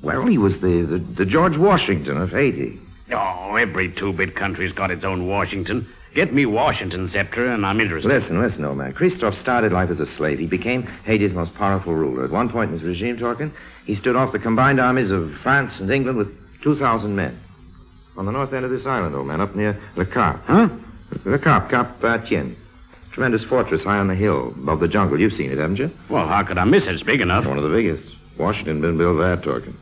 well, 0.03 0.25
he 0.25 0.37
was 0.37 0.59
the, 0.59 0.81
the, 0.81 0.97
the 0.97 1.25
George 1.25 1.55
Washington 1.55 2.17
of 2.17 2.31
Haiti. 2.31 2.79
Oh, 3.13 3.55
every 3.55 3.89
two-bit 3.93 4.35
country's 4.35 4.73
got 4.73 4.91
its 4.91 5.05
own 5.05 5.25
Washington. 5.25 5.85
Get 6.13 6.33
me 6.33 6.45
Washington 6.45 7.09
scepter, 7.09 7.45
and 7.45 7.65
I'm 7.65 7.79
interested. 7.79 8.07
Listen, 8.07 8.39
listen, 8.39 8.65
old 8.65 8.77
man. 8.77 8.93
Christophe 8.93 9.37
started 9.37 9.71
life 9.71 9.89
as 9.89 9.99
a 9.99 10.05
slave. 10.05 10.39
He 10.39 10.47
became 10.47 10.83
Haiti's 11.05 11.33
most 11.33 11.55
powerful 11.55 11.93
ruler. 11.93 12.25
At 12.25 12.31
one 12.31 12.49
point 12.49 12.69
in 12.71 12.73
his 12.73 12.83
regime, 12.83 13.17
Torkin, 13.17 13.51
he 13.85 13.95
stood 13.95 14.15
off 14.15 14.31
the 14.31 14.39
combined 14.39 14.79
armies 14.79 15.11
of 15.11 15.31
France 15.35 15.79
and 15.79 15.89
England 15.91 16.17
with 16.17 16.61
2,000 16.61 17.15
men. 17.15 17.37
On 18.17 18.25
the 18.25 18.31
north 18.31 18.51
end 18.53 18.65
of 18.65 18.71
this 18.71 18.85
island, 18.85 19.13
old 19.13 19.27
man, 19.27 19.41
up 19.41 19.55
near 19.55 19.77
Le 19.95 20.05
Cap. 20.05 20.39
Huh? 20.45 20.69
Le 21.25 21.37
Cap, 21.37 21.69
Cap 21.69 22.03
uh, 22.03 22.17
Tien. 22.17 22.55
Tremendous 23.11 23.43
fortress 23.43 23.83
high 23.83 23.99
on 23.99 24.07
the 24.07 24.15
hill 24.15 24.53
above 24.61 24.79
the 24.79 24.87
jungle. 24.87 25.19
You've 25.19 25.33
seen 25.33 25.51
it, 25.51 25.57
haven't 25.57 25.77
you? 25.77 25.91
Well, 26.09 26.27
how 26.27 26.43
could 26.43 26.57
I 26.57 26.63
miss 26.63 26.87
it? 26.87 26.95
It's 26.95 27.03
big 27.03 27.21
enough. 27.21 27.45
One 27.45 27.57
of 27.57 27.63
the 27.63 27.69
biggest. 27.69 28.15
Washington 28.39 28.81
didn't 28.81 28.97
build 28.97 29.19
that, 29.19 29.41
Torkin. 29.41 29.75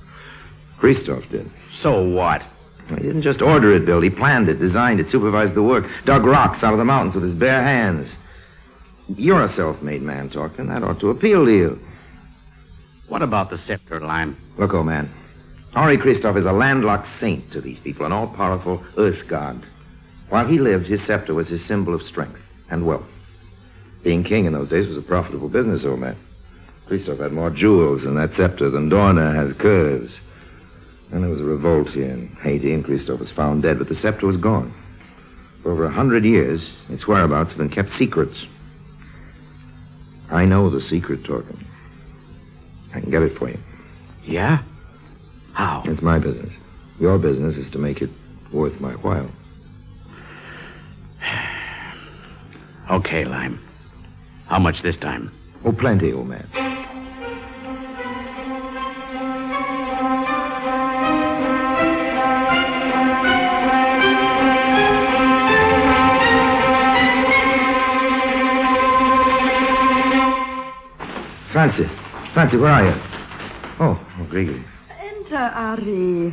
Christophe 0.78 1.30
did. 1.30 1.46
So 1.74 2.08
what? 2.08 2.42
He 2.90 2.96
didn't 2.96 3.24
just 3.24 3.42
order 3.42 3.74
it 3.74 3.86
built. 3.86 4.04
He 4.04 4.10
planned 4.10 4.48
it, 4.48 4.60
designed 4.60 5.00
it, 5.00 5.08
supervised 5.08 5.56
the 5.56 5.64
work, 5.64 5.90
dug 6.06 6.26
rocks 6.26 6.64
out 6.64 6.74
of 6.74 6.80
the 6.80 6.86
mountains 6.86 7.16
with 7.16 7.24
his 7.24 7.36
bare 7.36 7.64
hands. 7.64 8.16
You're 9.08 9.44
a 9.44 9.54
self-made 9.54 10.02
man, 10.02 10.30
Torkin. 10.30 10.68
That 10.68 10.84
ought 10.84 11.00
to 11.00 11.10
appeal 11.10 11.46
to 11.46 11.52
you. 11.52 11.80
What 13.08 13.22
about 13.22 13.50
the 13.50 13.58
scepter, 13.58 14.00
Lime? 14.00 14.36
Look, 14.58 14.74
old 14.74 14.88
man. 14.88 15.10
Henri 15.76 15.98
Christophe 15.98 16.38
is 16.38 16.46
a 16.46 16.52
landlocked 16.52 17.08
saint 17.20 17.52
to 17.52 17.62
these 17.62 17.80
people, 17.80 18.06
an 18.06 18.12
all-powerful 18.12 18.84
earth 18.98 19.28
god. 19.28 19.58
While 20.30 20.48
he 20.48 20.58
lived, 20.58 20.88
his 20.88 21.04
scepter 21.04 21.34
was 21.34 21.48
his 21.48 21.64
symbol 21.64 21.94
of 21.94 22.02
strength 22.02 22.66
and 22.72 22.86
wealth. 22.86 23.12
Being 24.04 24.24
king 24.24 24.46
in 24.46 24.54
those 24.54 24.70
days 24.70 24.88
was 24.88 24.98
a 24.98 25.02
profitable 25.02 25.50
business, 25.50 25.86
old 25.86 26.00
man. 26.00 26.16
Christophe 26.88 27.20
had 27.20 27.32
more 27.32 27.50
jewels 27.50 28.06
in 28.06 28.16
that 28.16 28.34
scepter 28.34 28.70
than 28.70 28.90
Dorna 28.90 29.34
has 29.34 29.54
curves. 29.54 30.20
And 31.12 31.24
there 31.24 31.30
was 31.30 31.42
a 31.42 31.46
revolt 31.46 31.92
here 31.92 32.10
in 32.10 32.28
Haiti, 32.42 32.74
and 32.74 32.84
Christophe 32.84 33.20
was 33.20 33.32
found 33.32 33.62
dead, 33.64 33.78
but 33.78 33.88
the 33.88 33.96
scepter 33.96 34.28
was 34.28 34.38
gone. 34.38 34.70
For 35.62 35.72
over 35.72 35.86
a 35.86 35.92
hundred 35.92 36.26
years, 36.26 36.76
its 36.90 37.08
whereabouts 37.08 37.50
have 37.50 37.58
been 37.58 37.70
kept 37.70 37.92
secrets. 37.92 38.46
I 40.32 40.46
know 40.46 40.70
the 40.70 40.82
secret, 40.82 41.24
Torkin. 41.24 41.64
I 42.96 43.02
can 43.02 43.12
get 43.12 43.22
it 43.22 43.38
for 43.38 43.50
you. 43.50 43.58
Yeah? 44.24 44.62
How? 45.54 45.84
It's 45.86 46.02
my 46.02 46.20
business. 46.20 46.54
Your 47.00 47.18
business 47.18 47.58
is 47.58 47.70
to 47.72 47.78
make 47.78 48.02
it 48.02 48.10
worth 48.52 48.80
my 48.82 48.94
while. 48.94 49.30
Okay, 52.88 53.26
Lime. 53.26 53.58
How 54.48 54.60
much 54.60 54.84
this 54.84 54.96
time? 54.96 55.32
Oh, 55.66 55.72
plenty, 55.72 56.14
old 56.14 56.28
man. 56.28 56.46
Fancy. 71.66 71.86
Fancy, 72.36 72.58
where 72.58 72.72
are 72.72 72.86
you? 72.86 72.94
Oh, 73.80 73.98
oh 74.20 74.28
Gregory. 74.30 74.62
Enter, 75.02 75.36
Ari. 75.36 76.32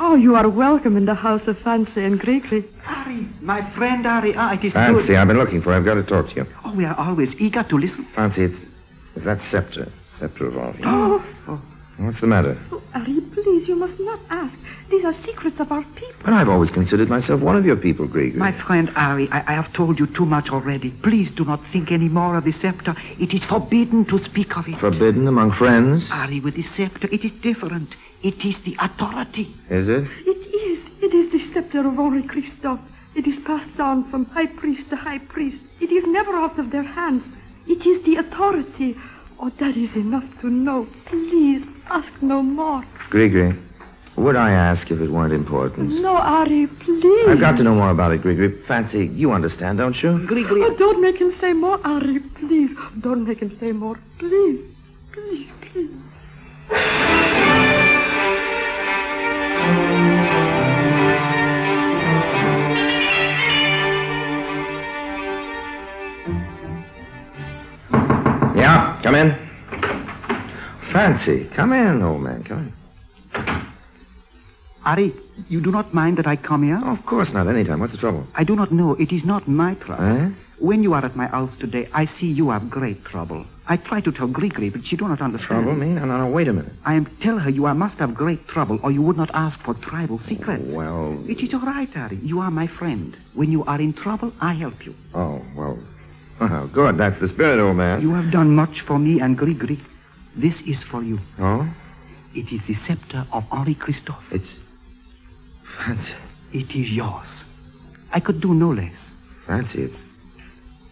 Oh, 0.00 0.16
you 0.16 0.34
are 0.34 0.48
welcome 0.48 0.96
in 0.96 1.04
the 1.04 1.14
house 1.14 1.46
of 1.46 1.56
Fancy 1.58 2.02
and 2.02 2.18
Gregory. 2.18 2.64
Harry, 2.82 3.24
my 3.40 3.62
friend 3.62 4.04
Harry. 4.04 4.34
Ah, 4.36 4.54
it 4.54 4.64
is 4.64 4.72
Fancy, 4.72 5.06
good. 5.06 5.14
I've 5.14 5.28
been 5.28 5.38
looking 5.38 5.62
for 5.62 5.70
you. 5.70 5.76
I've 5.76 5.84
got 5.84 5.94
to 5.94 6.02
talk 6.02 6.30
to 6.30 6.34
you. 6.34 6.46
Oh, 6.64 6.74
we 6.74 6.84
are 6.84 6.98
always 6.98 7.40
eager 7.40 7.62
to 7.62 7.78
listen. 7.78 8.02
Fancy, 8.02 8.42
it's, 8.42 8.60
it's 9.14 9.24
that 9.26 9.40
scepter. 9.42 9.84
Scepter 10.18 10.48
of 10.48 10.56
Henri. 10.56 10.80
Oh, 10.84 11.62
What's 11.98 12.20
the 12.20 12.26
matter? 12.26 12.58
oh, 12.72 12.82
Ari, 12.96 13.20
please, 13.32 13.68
you 13.68 13.76
must 13.76 14.00
not 14.00 14.18
ask. 14.28 14.58
These 14.90 15.04
are 15.04 15.14
secrets 15.14 15.60
of 15.60 15.70
our 15.70 15.82
people. 15.82 16.14
But 16.24 16.32
I've 16.32 16.48
always 16.48 16.70
considered 16.70 17.08
myself 17.10 17.42
one 17.42 17.56
of 17.56 17.66
your 17.66 17.76
people, 17.76 18.06
Gregory. 18.06 18.38
My 18.38 18.52
friend 18.52 18.90
Ari, 18.96 19.28
I, 19.30 19.40
I 19.46 19.52
have 19.52 19.72
told 19.72 19.98
you 19.98 20.06
too 20.06 20.24
much 20.24 20.50
already. 20.50 20.90
Please 20.90 21.30
do 21.34 21.44
not 21.44 21.60
think 21.66 21.92
any 21.92 22.08
more 22.08 22.36
of 22.36 22.44
the 22.44 22.52
scepter. 22.52 22.94
It 23.20 23.34
is 23.34 23.44
forbidden 23.44 24.06
to 24.06 24.18
speak 24.18 24.56
of 24.56 24.66
it. 24.66 24.78
Forbidden 24.78 25.28
among 25.28 25.52
friends? 25.52 26.10
Ari, 26.10 26.40
with 26.40 26.54
the 26.54 26.62
scepter, 26.62 27.06
it 27.12 27.24
is 27.24 27.32
different. 27.32 27.94
It 28.22 28.44
is 28.44 28.60
the 28.62 28.76
authority. 28.80 29.48
Is 29.68 29.88
it? 29.88 30.08
It 30.26 30.54
is. 30.54 31.02
It 31.02 31.14
is 31.14 31.32
the 31.32 31.52
scepter 31.52 31.86
of 31.86 31.98
Henri 31.98 32.22
Christophe. 32.22 33.16
It 33.16 33.26
is 33.26 33.38
passed 33.44 33.78
on 33.80 34.04
from 34.04 34.24
high 34.24 34.46
priest 34.46 34.88
to 34.90 34.96
high 34.96 35.18
priest. 35.18 35.82
It 35.82 35.92
is 35.92 36.06
never 36.06 36.32
out 36.32 36.58
of 36.58 36.70
their 36.70 36.82
hands. 36.82 37.24
It 37.68 37.84
is 37.86 38.02
the 38.04 38.16
authority. 38.16 38.96
Oh, 39.40 39.50
that 39.50 39.76
is 39.76 39.94
enough 39.94 40.40
to 40.40 40.48
know. 40.48 40.86
Please, 41.04 41.64
ask 41.90 42.22
no 42.22 42.42
more. 42.42 42.82
Gregory, 43.10 43.54
would 44.18 44.36
I 44.36 44.50
ask 44.50 44.90
if 44.90 45.00
it 45.00 45.10
weren't 45.10 45.32
important? 45.32 45.90
No, 46.00 46.16
Ari, 46.16 46.66
please. 46.66 47.28
I've 47.28 47.40
got 47.40 47.56
to 47.58 47.62
know 47.62 47.74
more 47.74 47.90
about 47.90 48.12
it, 48.12 48.22
Gregory. 48.22 48.50
Fancy, 48.50 49.06
you 49.06 49.32
understand, 49.32 49.78
don't 49.78 50.00
you? 50.02 50.18
Gregory, 50.26 50.62
Oh, 50.62 50.74
don't 50.76 51.00
make 51.00 51.18
him 51.18 51.32
say 51.40 51.52
more, 51.52 51.78
Ari, 51.84 52.20
please. 52.34 52.76
Don't 53.00 53.26
make 53.26 53.38
him 53.40 53.50
say 53.50 53.72
more. 53.72 53.96
Please. 54.18 54.60
Please, 55.12 55.50
please. 55.62 56.98
Yeah, 68.54 68.98
come 69.02 69.14
in. 69.14 69.34
Fancy, 70.92 71.44
come 71.52 71.72
in, 71.72 72.02
old 72.02 72.22
man, 72.22 72.42
come 72.42 72.57
in. 72.57 72.57
Harry, 74.88 75.12
you 75.50 75.60
do 75.60 75.70
not 75.70 75.92
mind 75.92 76.16
that 76.16 76.26
I 76.26 76.36
come 76.36 76.62
here? 76.62 76.80
Of 76.82 77.04
course 77.04 77.30
not, 77.34 77.46
anytime. 77.46 77.78
What's 77.80 77.92
the 77.92 77.98
trouble? 77.98 78.24
I 78.34 78.42
do 78.42 78.56
not 78.56 78.72
know. 78.72 78.94
It 78.94 79.12
is 79.12 79.22
not 79.22 79.46
my 79.46 79.74
trouble. 79.74 80.02
Eh? 80.02 80.30
When 80.60 80.82
you 80.82 80.94
are 80.94 81.04
at 81.04 81.14
my 81.14 81.26
house 81.26 81.54
today, 81.58 81.86
I 81.92 82.06
see 82.06 82.28
you 82.28 82.48
have 82.48 82.70
great 82.70 83.04
trouble. 83.04 83.44
I 83.68 83.76
try 83.76 84.00
to 84.00 84.10
tell 84.10 84.28
Gregory, 84.28 84.70
but 84.70 84.86
she 84.86 84.96
do 84.96 85.06
not 85.06 85.20
understand. 85.20 85.64
Trouble 85.64 85.74
me? 85.78 85.90
No, 85.90 86.06
no, 86.06 86.16
no, 86.16 86.30
wait 86.30 86.48
a 86.48 86.54
minute. 86.54 86.72
I 86.86 86.94
am 86.94 87.04
tell 87.04 87.38
her 87.38 87.50
you 87.50 87.66
are, 87.66 87.74
must 87.74 87.98
have 87.98 88.14
great 88.14 88.48
trouble, 88.48 88.80
or 88.82 88.90
you 88.90 89.02
would 89.02 89.18
not 89.18 89.30
ask 89.34 89.58
for 89.60 89.74
tribal 89.74 90.20
secrets. 90.20 90.64
Well, 90.64 91.18
It 91.28 91.42
is 91.42 91.52
all 91.52 91.60
right, 91.60 91.94
Ari. 91.94 92.16
You 92.16 92.40
are 92.40 92.50
my 92.50 92.66
friend. 92.66 93.14
When 93.34 93.52
you 93.52 93.64
are 93.64 93.78
in 93.78 93.92
trouble, 93.92 94.32
I 94.40 94.54
help 94.54 94.86
you. 94.86 94.94
oh, 95.14 95.42
well. 95.54 95.76
Oh, 96.40 96.70
good. 96.72 96.96
That's 96.96 97.20
the 97.20 97.28
spirit, 97.28 97.60
old 97.60 97.76
man. 97.76 98.00
You 98.00 98.14
have 98.14 98.30
done 98.30 98.56
much 98.56 98.80
for 98.80 98.98
me 98.98 99.20
and 99.20 99.36
Gregory. 99.36 99.78
This 100.34 100.62
is 100.62 100.82
for 100.82 101.02
you. 101.02 101.18
Oh? 101.38 101.68
It 102.34 102.52
is 102.52 102.64
the 102.64 102.74
scepter 102.86 103.26
of 103.34 103.44
Henri 103.52 103.74
Christophe. 103.74 104.32
It's. 104.32 104.57
Fancy. 105.84 106.14
It 106.52 106.74
is 106.74 106.90
yours. 106.92 107.26
I 108.12 108.20
could 108.20 108.40
do 108.40 108.54
no 108.54 108.70
less. 108.70 108.94
Fancy, 109.46 109.82
it. 109.84 109.92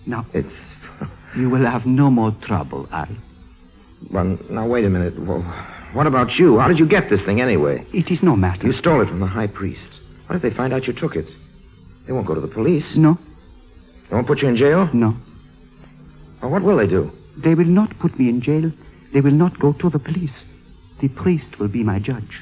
Now, 0.07 0.25
It's. 0.33 0.49
you 1.37 1.51
will 1.51 1.65
have 1.65 1.87
no 1.87 2.11
more 2.11 2.31
trouble, 2.41 2.85
Harry. 2.87 3.17
Well, 4.13 4.39
now, 4.51 4.67
wait 4.67 4.85
a 4.85 4.91
minute. 4.91 5.19
Well, 5.19 5.43
what 5.93 6.07
about 6.07 6.39
you? 6.39 6.59
How 6.59 6.69
did 6.69 6.79
you 6.79 6.87
get 6.87 7.09
this 7.11 7.23
thing 7.23 7.41
anyway? 7.41 7.85
It 7.93 8.11
is 8.11 8.23
no 8.23 8.37
matter. 8.37 8.67
You 8.67 8.73
stole 8.73 9.01
it 9.01 9.09
from 9.09 9.21
the 9.21 9.27
high 9.27 9.47
priest. 9.47 9.91
What 10.29 10.37
if 10.37 10.43
they 10.43 10.51
find 10.51 10.73
out 10.73 10.87
you 10.87 10.93
took 10.93 11.17
it? 11.17 11.27
They 12.07 12.13
won't 12.13 12.27
go 12.27 12.35
to 12.35 12.41
the 12.41 12.49
police. 12.49 12.97
No, 12.97 13.19
They 14.09 14.15
won't 14.17 14.27
put 14.27 14.43
you 14.43 14.49
in 14.49 14.57
jail? 14.57 14.89
no. 14.93 15.15
Well, 16.43 16.51
what 16.53 16.63
will 16.63 16.77
they 16.77 16.87
do? 16.87 17.11
They 17.39 17.55
will 17.55 17.67
not 17.81 17.91
put 17.99 18.19
me 18.19 18.29
in 18.29 18.41
jail. 18.41 18.71
They 19.13 19.21
will 19.23 19.33
not 19.33 19.59
go 19.59 19.73
to 19.73 19.89
the 19.91 19.99
police. 19.99 20.37
The 21.01 21.09
priest 21.09 21.59
will 21.59 21.69
be 21.69 21.83
my 21.83 21.99
judge. 21.99 22.41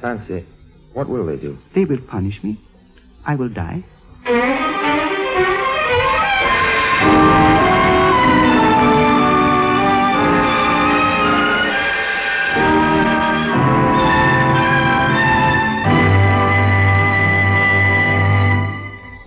Fancy, 0.00 0.44
what 0.94 1.08
will 1.08 1.26
they 1.26 1.36
do? 1.36 1.58
They 1.72 1.84
will 1.84 1.98
punish 1.98 2.42
me. 2.42 2.56
I 3.26 3.34
will 3.34 3.48
die. 3.48 3.82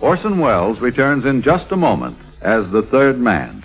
Orson 0.00 0.38
Welles 0.38 0.80
returns 0.80 1.26
in 1.26 1.42
just 1.42 1.70
a 1.70 1.76
moment 1.76 2.16
as 2.42 2.70
the 2.70 2.82
third 2.82 3.18
man. 3.18 3.57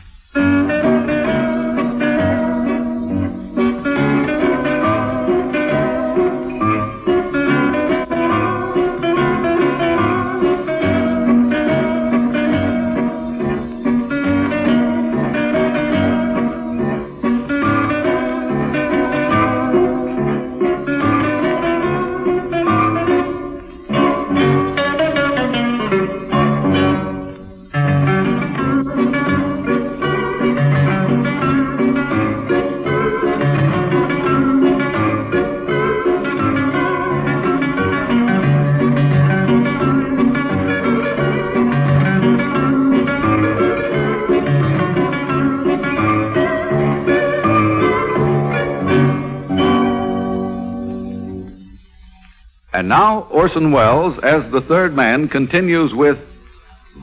Now, 52.93 53.25
Orson 53.31 53.71
Welles, 53.71 54.19
as 54.19 54.51
the 54.51 54.62
third 54.62 54.95
man, 54.95 55.27
continues 55.27 55.95
with 55.95 56.19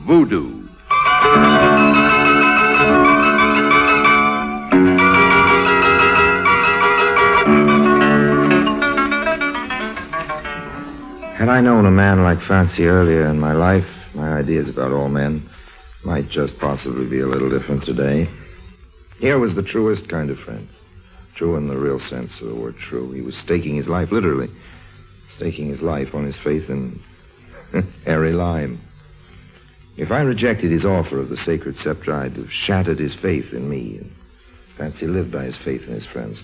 Voodoo. 0.07 0.47
Had 11.35 11.49
I 11.49 11.59
known 11.59 11.85
a 11.85 11.91
man 11.91 12.23
like 12.23 12.39
Fancy 12.39 12.87
earlier 12.87 13.25
in 13.25 13.37
my 13.37 13.51
life, 13.51 14.15
my 14.15 14.31
ideas 14.37 14.69
about 14.69 14.93
all 14.93 15.09
men 15.09 15.41
might 16.05 16.29
just 16.29 16.57
possibly 16.57 17.05
be 17.09 17.19
a 17.19 17.27
little 17.27 17.49
different 17.49 17.83
today. 17.83 18.29
Here 19.19 19.37
was 19.37 19.55
the 19.55 19.61
truest 19.61 20.07
kind 20.07 20.29
of 20.29 20.39
friend. 20.39 20.65
True 21.35 21.57
in 21.57 21.67
the 21.67 21.75
real 21.75 21.99
sense 21.99 22.39
of 22.39 22.47
the 22.47 22.55
word 22.55 22.77
true. 22.77 23.11
He 23.11 23.21
was 23.21 23.35
staking 23.35 23.75
his 23.75 23.89
life, 23.89 24.13
literally, 24.13 24.47
staking 25.41 25.69
his 25.69 25.81
life 25.81 26.13
on 26.13 26.23
his 26.23 26.37
faith 26.37 26.69
in 26.69 26.99
Harry 28.05 28.31
Lime. 28.31 28.77
If 29.97 30.11
I 30.11 30.21
rejected 30.21 30.69
his 30.69 30.85
offer 30.85 31.17
of 31.19 31.29
the 31.29 31.37
sacred 31.37 31.75
scepter, 31.77 32.13
I'd 32.13 32.33
have 32.33 32.51
shattered 32.53 32.99
his 32.99 33.15
faith 33.15 33.51
in 33.51 33.67
me. 33.67 33.97
And 33.97 34.05
Fancy 34.77 35.07
lived 35.07 35.31
by 35.31 35.45
his 35.45 35.57
faith 35.57 35.87
in 35.87 35.95
his 35.95 36.05
friends. 36.05 36.43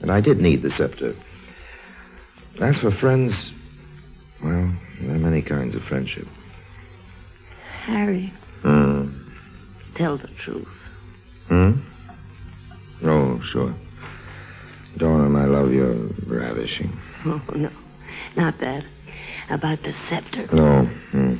And 0.00 0.10
I 0.10 0.22
did 0.22 0.38
need 0.40 0.62
the 0.62 0.70
scepter. 0.70 1.14
As 2.58 2.78
for 2.78 2.90
friends, 2.90 3.34
well, 4.42 4.72
there 5.02 5.14
are 5.14 5.18
many 5.18 5.42
kinds 5.42 5.74
of 5.74 5.82
friendship. 5.82 6.26
Harry, 7.82 8.32
Hmm. 8.62 9.08
tell 9.94 10.16
the 10.16 10.28
truth. 10.28 10.68
Hmm? 11.48 11.72
Oh, 13.06 13.38
sure. 13.40 13.74
Donna, 14.96 15.28
my 15.28 15.44
love, 15.44 15.70
you're 15.74 15.94
ravishing. 16.26 16.90
Oh, 17.24 17.42
no, 17.54 17.70
not 18.36 18.58
that. 18.58 18.84
About 19.50 19.78
the 19.82 19.92
scepter. 20.08 20.46
No. 20.54 20.88
You 21.12 21.38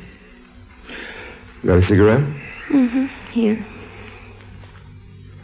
got 1.65 1.79
a 1.79 1.83
cigarette? 1.83 2.21
Mm-hmm. 2.69 3.07
Here. 3.31 3.57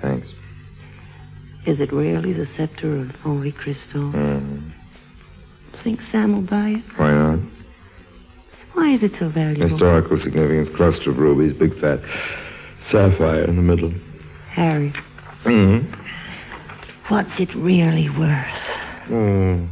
Thanks. 0.01 0.35
Is 1.67 1.81
it 1.81 1.93
really 1.93 2.33
the 2.33 2.47
scepter 2.47 2.97
of 2.97 3.25
Henri 3.25 3.53
Christophe? 3.53 4.15
Hmm. 4.15 4.59
Think 5.83 6.01
Sam 6.03 6.33
will 6.35 6.43
buy 6.43 6.71
it? 6.71 6.99
Why 6.99 7.13
not? 7.13 7.39
Why 8.75 8.91
is 8.91 9.03
it 9.03 9.15
so 9.17 9.29
valuable? 9.29 9.69
Historical 9.69 10.19
significance, 10.19 10.69
cluster 10.75 11.11
of 11.11 11.19
rubies, 11.19 11.53
big 11.57 11.75
fat 11.75 12.01
sapphire 12.91 13.45
in 13.45 13.57
the 13.57 13.63
middle. 13.63 13.93
Harry, 14.51 14.93
Mm 15.45 15.83
Hmm. 15.83 17.13
what's 17.15 17.39
it 17.41 17.55
really 17.55 18.09
worth? 18.11 19.69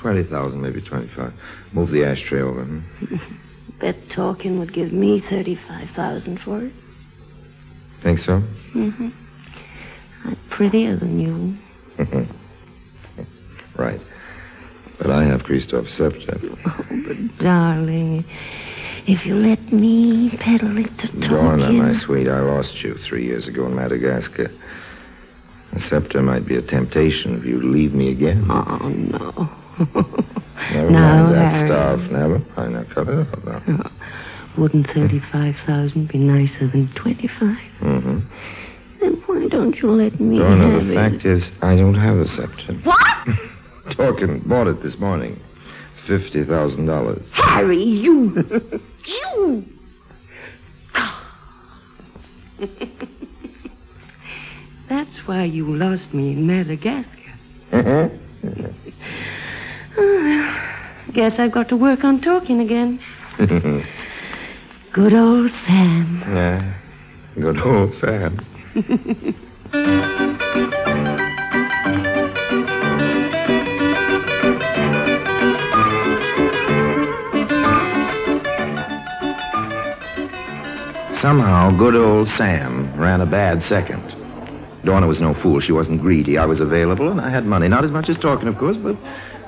Oh, 0.00 0.02
20,000, 0.02 0.60
maybe 0.62 0.80
25. 0.80 1.74
Move 1.74 1.90
the 1.90 2.04
ashtray 2.04 2.40
over. 2.40 2.64
Hmm? 2.64 3.16
Bet 3.80 3.96
Torkin 4.08 4.58
would 4.58 4.72
give 4.72 4.92
me 4.92 5.20
35000 5.20 6.38
for 6.38 6.62
it. 6.62 6.72
Think 8.00 8.18
so? 8.20 8.40
Mm-hmm. 8.72 9.08
I'm 10.24 10.36
prettier 10.48 10.96
than 10.96 11.20
you. 11.20 11.56
right. 13.76 14.00
But 14.98 15.10
I 15.10 15.24
have 15.24 15.44
Christophe's 15.44 15.92
scepter. 15.96 16.38
Oh, 16.66 16.84
but 17.06 17.38
darling, 17.38 18.24
if 19.06 19.24
you 19.26 19.34
let 19.34 19.72
me 19.72 20.30
peddle 20.30 20.78
it 20.78 20.96
to 20.98 21.08
Torkin... 21.08 21.30
Donna, 21.30 21.72
my 21.72 21.94
sweet, 21.98 22.28
I 22.28 22.40
lost 22.40 22.82
you 22.82 22.94
three 22.94 23.24
years 23.24 23.48
ago 23.48 23.66
in 23.66 23.76
Madagascar. 23.76 24.50
The 25.72 25.80
scepter 25.80 26.22
might 26.22 26.46
be 26.46 26.56
a 26.56 26.62
temptation 26.62 27.36
if 27.36 27.44
you 27.44 27.60
leave 27.60 27.94
me 27.94 28.10
again. 28.10 28.44
Oh, 28.48 28.88
no. 28.88 29.50
Never 29.80 30.90
no, 30.90 30.98
mind 31.00 31.34
that 31.34 31.52
Harry. 31.52 31.68
stuff. 31.68 32.10
Never 32.10 32.38
mind. 32.56 32.72
Now 32.74 32.84
cut 32.84 33.08
it. 33.08 33.86
Wouldn't 34.58 34.88
35000 34.90 36.08
be 36.08 36.18
nicer 36.18 36.66
than 36.66 36.88
25 36.88 37.56
Mm-hmm. 37.80 38.18
Then 39.00 39.14
why 39.14 39.48
don't 39.48 39.80
you 39.80 39.90
let 39.92 40.20
me 40.20 40.38
Donna, 40.38 40.68
have 40.68 40.86
the 40.86 40.92
it? 40.92 40.94
fact 40.94 41.24
is, 41.24 41.50
I 41.62 41.76
don't 41.76 41.94
have 41.94 42.18
a 42.18 42.28
scepter. 42.28 42.74
What? 42.74 42.98
Torkin, 43.96 44.46
bought 44.46 44.66
it 44.66 44.82
this 44.82 44.98
morning. 44.98 45.36
Fifty 46.06 46.44
thousand 46.44 46.86
dollars. 46.86 47.22
Harry, 47.32 47.82
you... 47.82 48.34
you... 49.06 49.64
That's 54.88 55.26
why 55.26 55.44
you 55.44 55.64
lost 55.74 56.12
me 56.12 56.32
in 56.32 56.46
Madagascar. 56.46 57.32
Guess 61.12 61.38
I've 61.38 61.52
got 61.52 61.68
to 61.68 61.76
work 61.76 62.04
on 62.04 62.20
Torkin 62.20 62.60
again. 62.60 62.98
Good 64.92 65.12
old 65.12 65.50
Sam. 65.66 66.22
yeah. 66.26 66.72
Good 67.34 67.58
old 67.60 67.94
Sam. 67.94 68.38
Somehow, 81.20 81.70
good 81.76 81.94
old 81.94 82.28
Sam 82.30 82.90
ran 82.96 83.20
a 83.20 83.26
bad 83.26 83.62
second. 83.64 84.02
Donna 84.84 85.06
was 85.06 85.20
no 85.20 85.34
fool. 85.34 85.60
She 85.60 85.72
wasn't 85.72 86.00
greedy. 86.00 86.38
I 86.38 86.46
was 86.46 86.60
available, 86.60 87.10
and 87.10 87.20
I 87.20 87.28
had 87.28 87.44
money. 87.44 87.68
Not 87.68 87.84
as 87.84 87.90
much 87.90 88.08
as 88.08 88.16
Torkin, 88.16 88.46
of 88.48 88.56
course, 88.56 88.78
but 88.78 88.96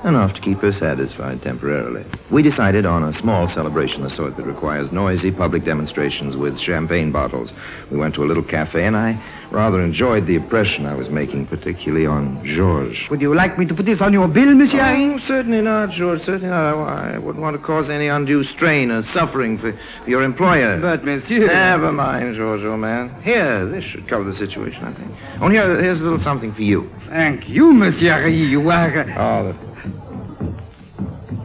enough 0.05 0.33
to 0.35 0.41
keep 0.41 0.59
her 0.59 0.73
satisfied 0.73 1.41
temporarily. 1.41 2.03
We 2.29 2.41
decided 2.41 2.85
on 2.85 3.03
a 3.03 3.13
small 3.13 3.47
celebration, 3.49 4.03
the 4.03 4.09
sort 4.09 4.35
that 4.37 4.45
requires 4.45 4.91
noisy 4.91 5.31
public 5.31 5.63
demonstrations 5.63 6.35
with 6.35 6.59
champagne 6.59 7.11
bottles. 7.11 7.53
We 7.91 7.97
went 7.97 8.15
to 8.15 8.23
a 8.23 8.25
little 8.25 8.43
cafe, 8.43 8.85
and 8.85 8.95
I 8.97 9.21
rather 9.51 9.81
enjoyed 9.81 10.25
the 10.25 10.35
impression 10.35 10.85
I 10.85 10.95
was 10.95 11.09
making, 11.09 11.45
particularly 11.45 12.05
on 12.05 12.43
Georges. 12.43 13.09
Would 13.09 13.21
you 13.21 13.33
like 13.35 13.57
me 13.59 13.65
to 13.67 13.73
put 13.73 13.85
this 13.85 14.01
on 14.01 14.11
your 14.11 14.27
bill, 14.27 14.53
Monsieur? 14.55 14.81
Oh, 14.81 15.19
certainly 15.19 15.61
not, 15.61 15.91
George. 15.91 16.23
Certainly 16.23 16.49
not. 16.49 16.75
I, 16.75 17.13
I 17.13 17.17
wouldn't 17.19 17.41
want 17.41 17.55
to 17.55 17.61
cause 17.61 17.89
any 17.89 18.07
undue 18.07 18.43
strain 18.43 18.91
or 18.91 19.03
suffering 19.03 19.57
for, 19.57 19.71
for 19.73 20.09
your 20.09 20.23
employer. 20.23 20.79
But, 20.81 21.03
Monsieur... 21.03 21.47
Never 21.47 21.91
mind, 21.91 22.35
George, 22.35 22.63
old 22.63 22.79
man. 22.79 23.09
Here, 23.21 23.65
this 23.65 23.85
should 23.85 24.07
cover 24.07 24.23
the 24.23 24.33
situation, 24.33 24.83
I 24.83 24.91
think. 24.91 25.41
Only 25.41 25.57
here, 25.57 25.79
here's 25.79 25.99
a 25.99 26.03
little 26.03 26.19
something 26.19 26.51
for 26.51 26.63
you. 26.63 26.83
Thank 27.07 27.47
you, 27.47 27.73
Monsieur 27.73 28.27
You 28.27 28.69
are... 28.69 29.05
Oh, 29.17 29.51
the... 29.51 29.72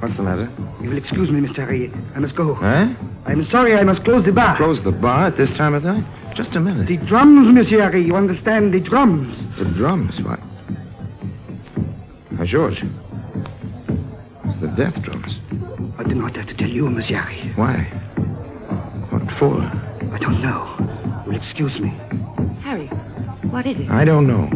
What's 0.00 0.16
the 0.16 0.22
matter? 0.22 0.48
You 0.80 0.90
will 0.90 0.96
excuse 0.96 1.28
me, 1.30 1.40
Mr. 1.40 1.56
Harry. 1.56 1.90
I 2.14 2.20
must 2.20 2.36
go. 2.36 2.54
Huh? 2.54 2.66
Eh? 2.66 2.94
I'm 3.26 3.44
sorry 3.44 3.74
I 3.74 3.82
must 3.82 4.04
close 4.04 4.24
the 4.24 4.32
bar. 4.32 4.56
Close 4.56 4.82
the 4.82 4.92
bar 4.92 5.26
at 5.26 5.36
this 5.36 5.54
time 5.56 5.74
of 5.74 5.82
night? 5.82 6.04
Just 6.36 6.54
a 6.54 6.60
minute. 6.60 6.86
The 6.86 6.98
drums, 6.98 7.52
Monsieur 7.52 7.82
Harry. 7.82 8.02
You 8.02 8.14
understand? 8.14 8.72
The 8.72 8.80
drums. 8.80 9.56
The 9.56 9.64
drums, 9.64 10.20
what? 10.22 10.38
Now, 12.38 12.44
George. 12.44 12.84
It's 12.84 14.60
the 14.60 14.72
death 14.76 15.02
drums. 15.02 15.36
I 15.98 16.04
do 16.04 16.14
not 16.14 16.36
have 16.36 16.46
to 16.46 16.56
tell 16.56 16.68
you, 16.68 16.88
Monsieur 16.88 17.16
Harry. 17.16 17.50
Why? 17.56 17.82
What 19.10 19.28
for? 19.32 19.60
I 20.14 20.18
don't 20.18 20.40
know. 20.40 20.76
You 21.24 21.32
will 21.32 21.36
excuse 21.36 21.80
me. 21.80 21.88
Harry, 22.62 22.86
what 23.50 23.66
is 23.66 23.80
it? 23.80 23.90
I 23.90 24.04
don't 24.04 24.28
know. 24.28 24.48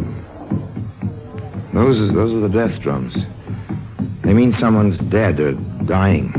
Those 1.73 1.99
are, 1.99 2.13
those 2.13 2.33
are 2.33 2.47
the 2.47 2.49
death 2.49 2.81
drums. 2.81 3.17
They 4.23 4.33
mean 4.33 4.53
someone's 4.55 4.99
dead 4.99 5.41
or 5.41 5.53
dying. 5.85 6.33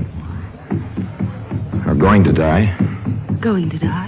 Or 1.86 1.94
going 1.94 2.24
to 2.24 2.32
die. 2.32 2.74
Going 3.40 3.70
to 3.70 3.78
die? 3.78 4.08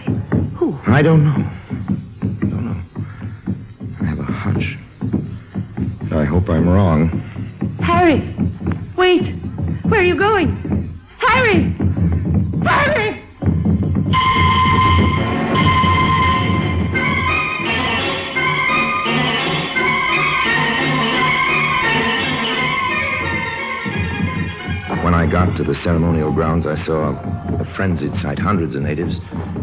Who? 0.56 0.80
I 0.88 1.02
don't 1.02 1.26
know. 1.26 1.36
I 1.36 2.46
don't 2.50 2.66
know. 2.66 2.78
I 4.02 4.06
have 4.06 4.20
a 4.20 4.24
hunch. 4.24 4.78
I 6.12 6.24
hope 6.24 6.50
I'm 6.50 6.68
wrong. 6.70 7.10
Harry! 7.82 8.22
Wait! 8.96 9.34
Where 9.84 10.00
are 10.00 10.04
you 10.04 10.16
going? 10.16 10.56
Harry! 11.18 11.64
Harry! 11.64 11.75
Got 25.36 25.58
to 25.58 25.66
the 25.66 25.76
ceremonial 25.76 26.32
grounds, 26.32 26.66
I 26.66 26.78
saw 26.86 27.10
a 27.10 27.66
frenzied 27.76 28.16
sight. 28.22 28.40
Hundreds 28.40 28.74
of 28.74 28.84
natives, 28.84 29.20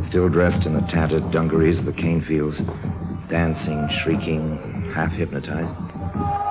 still 0.06 0.28
dressed 0.28 0.66
in 0.66 0.74
the 0.74 0.82
tattered 0.82 1.30
dungarees 1.30 1.78
of 1.78 1.86
the 1.86 1.94
cane 1.94 2.20
fields, 2.20 2.58
dancing, 3.30 3.88
shrieking, 3.88 4.58
half 4.92 5.12
hypnotized. 5.12 5.74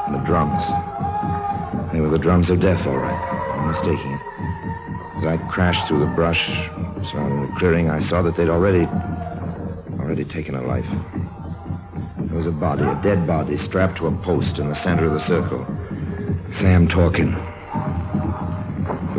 And 0.08 0.16
the 0.16 0.26
drums. 0.26 0.64
They 1.94 2.02
were 2.02 2.10
the 2.10 2.18
drums 2.18 2.50
of 2.50 2.62
death, 2.62 2.84
all 2.88 2.98
right. 2.98 3.58
No 3.58 3.68
mistaking 3.68 4.12
it. 4.12 4.22
As 5.18 5.26
I 5.28 5.38
crashed 5.52 5.88
through 5.88 6.00
the 6.00 6.16
brush 6.16 6.44
surrounding 7.12 7.42
the 7.46 7.54
clearing, 7.60 7.92
I 7.92 8.02
saw 8.10 8.24
that 8.24 8.36
they'd 8.36 8.50
already, 8.50 8.88
already 10.00 10.26
taken 10.26 10.56
a 10.56 10.64
life. 10.64 10.90
There 12.18 12.38
was 12.40 12.48
a 12.48 12.52
body, 12.52 12.86
a 12.86 13.00
dead 13.04 13.28
body, 13.28 13.60
strapped 13.60 13.98
to 13.98 14.08
a 14.08 14.12
post 14.24 14.58
in 14.58 14.68
the 14.68 14.84
center 14.84 15.06
of 15.06 15.14
the 15.14 15.28
circle. 15.28 15.64
Sam 16.60 16.88
Torkin. 16.88 17.51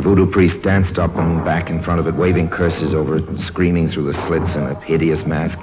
Voodoo 0.03 0.29
priest 0.29 0.61
danced 0.63 0.99
up 0.99 1.15
and 1.17 1.45
back 1.45 1.71
in 1.71 1.81
front 1.81 2.01
of 2.01 2.09
it, 2.09 2.15
waving 2.15 2.51
curses 2.51 2.93
over 2.93 3.19
it 3.19 3.25
and 3.29 3.41
screaming 3.41 3.89
through 3.89 4.13
the 4.13 4.27
slits 4.27 4.57
in 4.57 4.63
a 4.63 4.75
hideous 4.81 5.25
mask. 5.25 5.57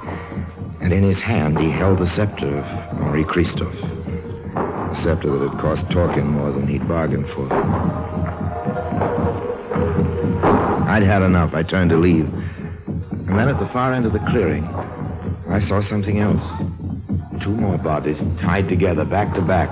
And 0.79 0.93
in 0.93 1.03
his 1.03 1.19
hand, 1.19 1.59
he 1.59 1.69
held 1.69 1.99
the 1.99 2.07
scepter 2.15 2.47
of 2.47 2.63
Henri 2.63 3.25
Christophe. 3.25 3.75
The 4.53 5.03
scepter 5.03 5.29
that 5.37 5.49
had 5.49 5.59
cost 5.59 5.83
Torkin 5.89 6.25
more 6.25 6.53
than 6.53 6.67
he'd 6.67 6.87
bargained 6.87 7.27
for. 7.31 7.51
I'd 10.87 11.03
had 11.03 11.21
enough. 11.21 11.53
I 11.53 11.61
turned 11.63 11.89
to 11.89 11.97
leave. 11.97 12.25
And 13.27 13.37
then 13.37 13.49
at 13.49 13.59
the 13.59 13.67
far 13.67 13.93
end 13.93 14.05
of 14.05 14.13
the 14.13 14.19
clearing, 14.19 14.63
I 15.49 15.59
saw 15.59 15.81
something 15.81 16.19
else. 16.19 16.43
Two 17.41 17.55
more 17.55 17.77
bodies 17.77 18.17
tied 18.39 18.69
together, 18.69 19.03
back 19.03 19.33
to 19.35 19.41
back, 19.41 19.69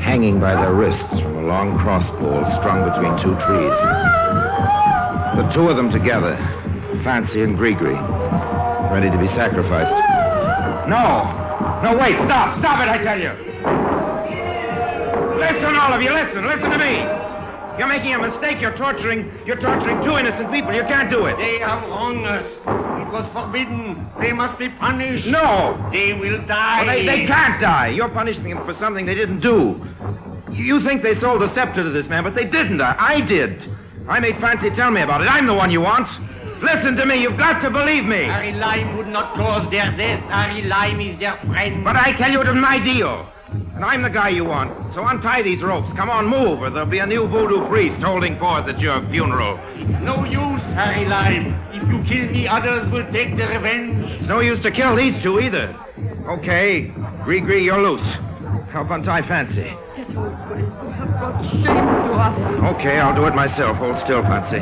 hanging 0.00 0.40
by 0.40 0.54
their 0.54 0.72
wrists 0.72 1.20
from 1.20 1.36
a 1.36 1.42
long 1.42 1.78
crossbow 1.78 2.42
strung 2.58 2.84
between 2.88 3.12
two 3.22 3.34
trees. 3.46 3.74
The 5.36 5.50
two 5.54 5.68
of 5.68 5.76
them 5.76 5.90
together, 5.90 6.36
Fancy 7.04 7.42
and 7.42 7.58
Grigri, 7.58 7.96
ready 8.90 9.10
to 9.10 9.18
be 9.18 9.28
sacrificed. 9.28 9.92
No! 10.88 11.34
No, 11.82 11.96
wait, 11.98 12.16
stop! 12.26 12.58
Stop 12.58 12.80
it, 12.80 12.88
I 12.88 12.98
tell 13.02 13.20
you! 13.20 13.32
Listen, 15.38 15.76
all 15.76 15.92
of 15.92 16.02
you, 16.02 16.12
listen, 16.12 16.46
listen 16.46 16.70
to 16.70 16.78
me! 16.78 17.28
You're 17.78 17.86
making 17.86 18.12
a 18.12 18.18
mistake. 18.18 18.60
You're 18.60 18.76
torturing. 18.76 19.30
You're 19.46 19.54
torturing 19.54 20.02
two 20.02 20.18
innocent 20.18 20.50
people. 20.50 20.72
You 20.72 20.82
can't 20.82 21.08
do 21.12 21.26
it. 21.26 21.36
They 21.36 21.60
have 21.60 21.88
wronged 21.88 22.26
us. 22.26 22.44
Was 23.12 23.32
forbidden. 23.32 24.06
They 24.20 24.32
must 24.32 24.58
be 24.58 24.68
punished. 24.68 25.26
No. 25.26 25.78
They 25.90 26.12
will 26.12 26.44
die. 26.46 26.84
Well, 26.84 26.94
they, 26.94 27.06
they 27.06 27.26
can't 27.26 27.60
die. 27.60 27.88
You're 27.88 28.10
punishing 28.10 28.44
them 28.44 28.64
for 28.64 28.74
something 28.74 29.06
they 29.06 29.14
didn't 29.14 29.40
do. 29.40 29.80
You 30.52 30.82
think 30.82 31.02
they 31.02 31.18
sold 31.18 31.40
the 31.40 31.52
scepter 31.54 31.82
to 31.82 31.90
this 31.90 32.06
man, 32.08 32.22
but 32.22 32.34
they 32.34 32.44
didn't. 32.44 32.80
I, 32.80 32.96
I 32.98 33.20
did. 33.22 33.62
I 34.08 34.20
made 34.20 34.36
Fancy 34.38 34.70
tell 34.70 34.90
me 34.90 35.00
about 35.00 35.22
it. 35.22 35.28
I'm 35.28 35.46
the 35.46 35.54
one 35.54 35.70
you 35.70 35.80
want. 35.80 36.08
Listen 36.62 36.96
to 36.96 37.06
me. 37.06 37.22
You've 37.22 37.38
got 37.38 37.62
to 37.62 37.70
believe 37.70 38.04
me. 38.04 38.24
Harry 38.24 38.52
Lime 38.52 38.96
would 38.96 39.06
not 39.08 39.34
cause 39.34 39.70
their 39.70 39.90
death. 39.96 40.22
Harry 40.24 40.62
Lime 40.62 41.00
is 41.00 41.18
their 41.18 41.36
friend. 41.36 41.84
But 41.84 41.96
I 41.96 42.12
tell 42.12 42.30
you, 42.30 42.40
it 42.40 42.46
was 42.46 42.56
my 42.56 42.78
deal. 42.78 43.26
And 43.78 43.84
I'm 43.84 44.02
the 44.02 44.10
guy 44.10 44.30
you 44.30 44.44
want. 44.44 44.72
So 44.92 45.06
untie 45.06 45.42
these 45.42 45.62
ropes. 45.62 45.92
Come 45.92 46.10
on, 46.10 46.26
move, 46.26 46.62
or 46.62 46.68
there'll 46.68 46.88
be 46.88 46.98
a 46.98 47.06
new 47.06 47.28
voodoo 47.28 47.64
priest 47.68 48.02
holding 48.02 48.36
forth 48.36 48.66
at 48.66 48.80
your 48.80 49.00
funeral. 49.02 49.56
It's 49.76 50.00
no 50.00 50.24
use, 50.24 50.60
Harry 50.74 51.04
Lime. 51.04 51.54
If 51.72 51.88
you 51.88 52.02
kill 52.02 52.28
me, 52.32 52.48
others 52.48 52.90
will 52.90 53.08
take 53.12 53.36
the 53.36 53.46
revenge. 53.46 54.10
It's 54.10 54.26
no 54.26 54.40
use 54.40 54.60
to 54.64 54.72
kill 54.72 54.96
these 54.96 55.22
two 55.22 55.38
either. 55.38 55.72
Okay, 56.26 56.88
Grigri, 57.22 57.62
you're 57.62 57.80
loose. 57.80 58.04
Help 58.72 58.90
untie 58.90 59.22
Fancy. 59.22 59.62
That 59.62 60.16
old 60.16 60.36
friend 60.48 60.66
you 60.82 60.88
have 60.90 61.10
brought 61.10 61.44
shame 61.44 61.62
to 61.62 61.70
us. 61.70 62.74
Okay, 62.74 62.98
I'll 62.98 63.14
do 63.14 63.26
it 63.26 63.34
myself. 63.36 63.76
Hold 63.76 64.02
still, 64.02 64.22
Fancy. 64.22 64.58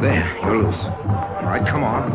There, 0.00 0.34
you're 0.44 0.62
loose. 0.62 0.80
All 0.80 1.42
right, 1.42 1.68
come 1.68 1.84
on. 1.84 2.10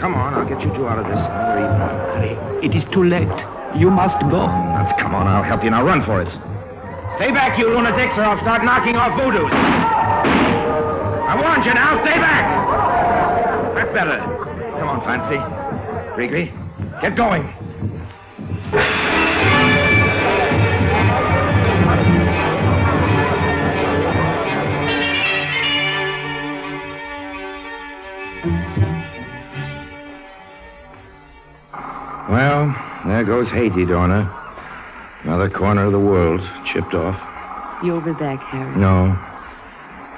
Come 0.00 0.14
on, 0.14 0.34
I'll 0.34 0.48
get 0.48 0.60
you 0.62 0.74
two 0.74 0.88
out 0.88 0.98
of 0.98 1.06
this. 1.06 1.14
Then 1.14 1.46
we're 1.46 1.58
even. 1.60 2.36
Harry, 2.40 2.66
it 2.66 2.74
is 2.74 2.84
too 2.90 3.04
late. 3.04 3.55
You 3.78 3.90
must 3.90 4.18
go. 4.30 4.46
Let's 4.46 4.98
come 4.98 5.14
on, 5.14 5.26
I'll 5.26 5.42
help 5.42 5.62
you. 5.62 5.68
Now 5.68 5.84
run 5.84 6.02
for 6.02 6.22
it. 6.22 6.30
Stay 7.16 7.30
back, 7.30 7.58
you 7.58 7.68
lunatics, 7.68 8.16
or 8.16 8.22
I'll 8.22 8.40
start 8.40 8.64
knocking 8.64 8.96
off 8.96 9.12
voodoos. 9.18 9.50
I 11.28 11.38
warned 11.38 11.66
you 11.66 11.74
now, 11.74 12.02
stay 12.02 12.18
back. 12.18 13.74
That's 13.74 13.92
better. 13.92 14.18
Come 14.78 14.88
on, 14.88 15.00
Fancy. 15.02 15.36
Grigri, 16.16 16.50
get 17.02 17.16
going. 17.16 17.52
Well, 32.30 32.85
there 33.10 33.24
goes 33.24 33.48
Haiti, 33.48 33.84
Dorna. 33.84 34.28
Another 35.22 35.50
corner 35.50 35.84
of 35.84 35.92
the 35.92 36.00
world 36.00 36.40
chipped 36.64 36.94
off. 36.94 37.20
You'll 37.82 38.00
be 38.00 38.12
back, 38.12 38.40
Harry. 38.40 38.76
No. 38.76 39.16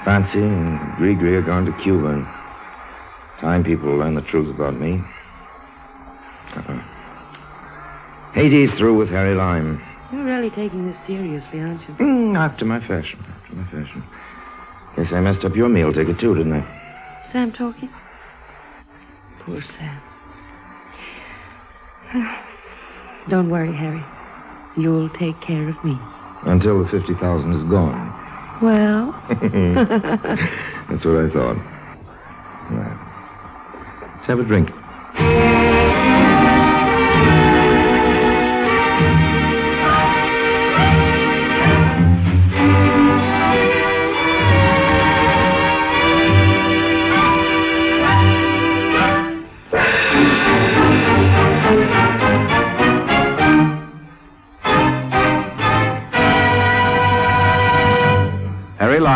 Fancy 0.05 0.42
and 0.42 0.79
Grigri 0.96 1.35
are 1.35 1.42
gone 1.42 1.66
to 1.66 1.72
Cuba. 1.83 2.09
And 2.09 2.27
time 3.40 3.64
people 3.64 3.88
will 3.88 3.96
learn 3.98 4.14
the 4.14 4.22
truth 4.22 4.55
about 4.55 4.74
me. 4.74 5.03
Uh-uh. 6.55 6.83
Haiti's 8.33 8.72
through 8.74 8.96
with 8.96 9.11
Harry 9.11 9.35
Lime. 9.35 9.83
You're 10.12 10.24
really 10.24 10.51
taking 10.51 10.87
this 10.87 10.96
seriously, 11.07 11.61
aren't 11.61 11.87
you? 11.88 11.94
Mm, 11.94 12.38
after 12.38 12.64
my 12.64 12.81
fashion. 12.81 13.18
After 13.29 13.57
my 13.57 13.64
fashion. 13.64 14.03
Guess 14.96 15.12
I 15.12 15.20
messed 15.20 15.44
up 15.44 15.57
your 15.57 15.68
meal 15.68 15.92
ticket, 15.92 16.18
too, 16.18 16.35
didn't 16.35 16.53
I? 16.53 16.64
Sam 17.33 17.53
Torkin? 17.53 17.90
Poor 19.40 19.61
Sam. 22.12 22.35
Don't 23.29 23.51
worry, 23.51 23.75
Harry. 23.75 24.07
You'll 24.75 25.11
take 25.11 25.41
care 25.41 25.69
of 25.69 25.83
me. 25.85 26.01
Until 26.43 26.83
the 26.83 26.88
50,000 26.88 27.53
is 27.53 27.64
gone. 27.64 28.14
Well, 28.61 29.14
That's 29.29 31.05
what 31.05 31.17
I 31.17 31.29
thought. 31.29 31.59
Right. 32.71 32.97
Let's 34.14 34.27
have 34.27 34.41
a 34.41 34.45
drink. 34.45 34.73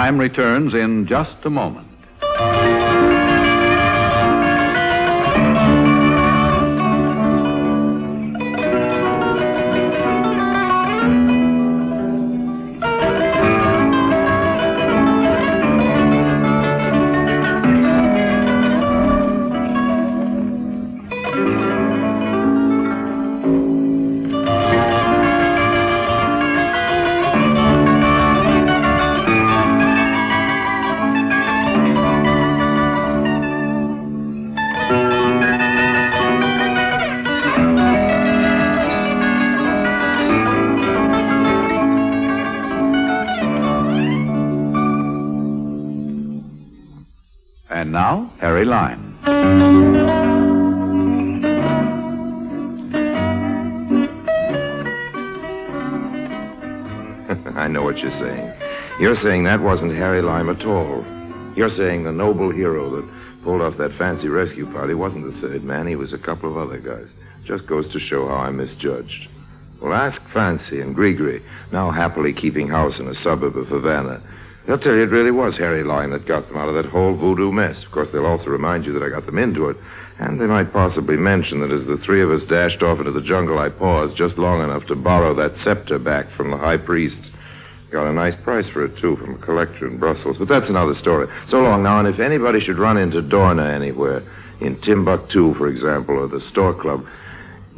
Lime 0.02 0.18
returns 0.18 0.74
in 0.74 1.06
just 1.06 1.44
a 1.44 1.48
moment. 1.48 1.91
Now, 47.92 48.30
Harry 48.40 48.64
Lime. 48.64 49.14
I 57.54 57.68
know 57.68 57.82
what 57.82 57.98
you're 57.98 58.10
saying. 58.12 58.50
You're 58.98 59.16
saying 59.16 59.44
that 59.44 59.60
wasn't 59.60 59.92
Harry 59.92 60.22
Lime 60.22 60.48
at 60.48 60.64
all. 60.64 61.04
You're 61.54 61.68
saying 61.68 62.04
the 62.04 62.12
noble 62.12 62.48
hero 62.48 62.88
that 62.96 63.06
pulled 63.44 63.60
off 63.60 63.76
that 63.76 63.92
fancy 63.92 64.30
rescue 64.30 64.64
party 64.72 64.94
wasn't 64.94 65.26
the 65.26 65.46
third 65.46 65.62
man. 65.62 65.86
He 65.86 65.96
was 65.96 66.14
a 66.14 66.18
couple 66.18 66.48
of 66.48 66.56
other 66.56 66.78
guys. 66.78 67.12
Just 67.44 67.66
goes 67.66 67.92
to 67.92 68.00
show 68.00 68.26
how 68.26 68.36
I'm 68.36 68.56
misjudged. 68.56 69.28
Well, 69.82 69.92
ask 69.92 70.18
Fancy 70.30 70.80
and 70.80 70.96
Grigri, 70.96 71.42
now 71.72 71.90
happily 71.90 72.32
keeping 72.32 72.68
house 72.68 72.98
in 72.98 73.06
a 73.06 73.14
suburb 73.14 73.54
of 73.54 73.68
Havana. 73.68 74.22
They'll 74.66 74.78
tell 74.78 74.94
you 74.94 75.02
it 75.02 75.10
really 75.10 75.30
was 75.30 75.56
Harry 75.56 75.82
Lime 75.82 76.10
that 76.10 76.26
got 76.26 76.48
them 76.48 76.56
out 76.56 76.68
of 76.68 76.74
that 76.74 76.86
whole 76.86 77.14
voodoo 77.14 77.50
mess. 77.50 77.82
Of 77.82 77.90
course, 77.90 78.10
they'll 78.10 78.26
also 78.26 78.50
remind 78.50 78.86
you 78.86 78.92
that 78.92 79.02
I 79.02 79.08
got 79.08 79.26
them 79.26 79.38
into 79.38 79.68
it. 79.68 79.76
And 80.18 80.40
they 80.40 80.46
might 80.46 80.72
possibly 80.72 81.16
mention 81.16 81.60
that 81.60 81.72
as 81.72 81.86
the 81.86 81.96
three 81.96 82.22
of 82.22 82.30
us 82.30 82.44
dashed 82.44 82.82
off 82.82 82.98
into 82.98 83.10
the 83.10 83.20
jungle, 83.20 83.58
I 83.58 83.70
paused 83.70 84.16
just 84.16 84.38
long 84.38 84.62
enough 84.62 84.86
to 84.86 84.94
borrow 84.94 85.34
that 85.34 85.56
scepter 85.56 85.98
back 85.98 86.28
from 86.28 86.50
the 86.50 86.56
high 86.56 86.76
priest. 86.76 87.18
Got 87.90 88.06
a 88.06 88.12
nice 88.12 88.36
price 88.36 88.68
for 88.68 88.84
it, 88.84 88.96
too, 88.96 89.16
from 89.16 89.34
a 89.34 89.38
collector 89.38 89.86
in 89.86 89.98
Brussels. 89.98 90.38
But 90.38 90.48
that's 90.48 90.70
another 90.70 90.94
story. 90.94 91.28
So 91.48 91.60
long 91.60 91.82
now, 91.82 91.98
and 91.98 92.06
if 92.06 92.20
anybody 92.20 92.60
should 92.60 92.78
run 92.78 92.96
into 92.96 93.20
Dorna 93.20 93.68
anywhere, 93.68 94.22
in 94.60 94.76
Timbuktu, 94.76 95.54
for 95.54 95.66
example, 95.66 96.16
or 96.16 96.28
the 96.28 96.40
Stork 96.40 96.78
Club, 96.78 97.04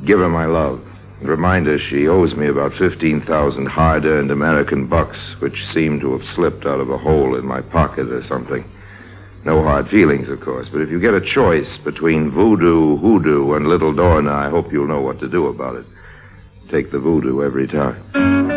give 0.04 0.18
her 0.18 0.28
my 0.28 0.44
love. 0.44 0.93
Remind 1.24 1.66
her 1.66 1.78
she 1.78 2.06
owes 2.06 2.36
me 2.36 2.48
about 2.48 2.74
15,000 2.74 3.66
hard-earned 3.66 4.30
American 4.30 4.86
bucks, 4.86 5.40
which 5.40 5.66
seem 5.66 5.98
to 6.00 6.12
have 6.12 6.26
slipped 6.26 6.66
out 6.66 6.80
of 6.80 6.90
a 6.90 6.98
hole 6.98 7.34
in 7.34 7.46
my 7.46 7.62
pocket 7.62 8.12
or 8.12 8.22
something. 8.22 8.62
No 9.44 9.62
hard 9.62 9.88
feelings, 9.88 10.28
of 10.28 10.40
course, 10.42 10.68
but 10.68 10.82
if 10.82 10.90
you 10.90 11.00
get 11.00 11.14
a 11.14 11.20
choice 11.20 11.78
between 11.78 12.30
voodoo, 12.30 12.96
hoodoo, 12.98 13.54
and 13.54 13.66
Little 13.66 13.94
Dorna, 13.94 14.32
I 14.32 14.50
hope 14.50 14.70
you'll 14.70 14.86
know 14.86 15.00
what 15.00 15.18
to 15.20 15.28
do 15.28 15.46
about 15.46 15.76
it. 15.76 15.86
Take 16.68 16.90
the 16.90 16.98
voodoo 16.98 17.42
every 17.42 17.66
time. 17.66 18.53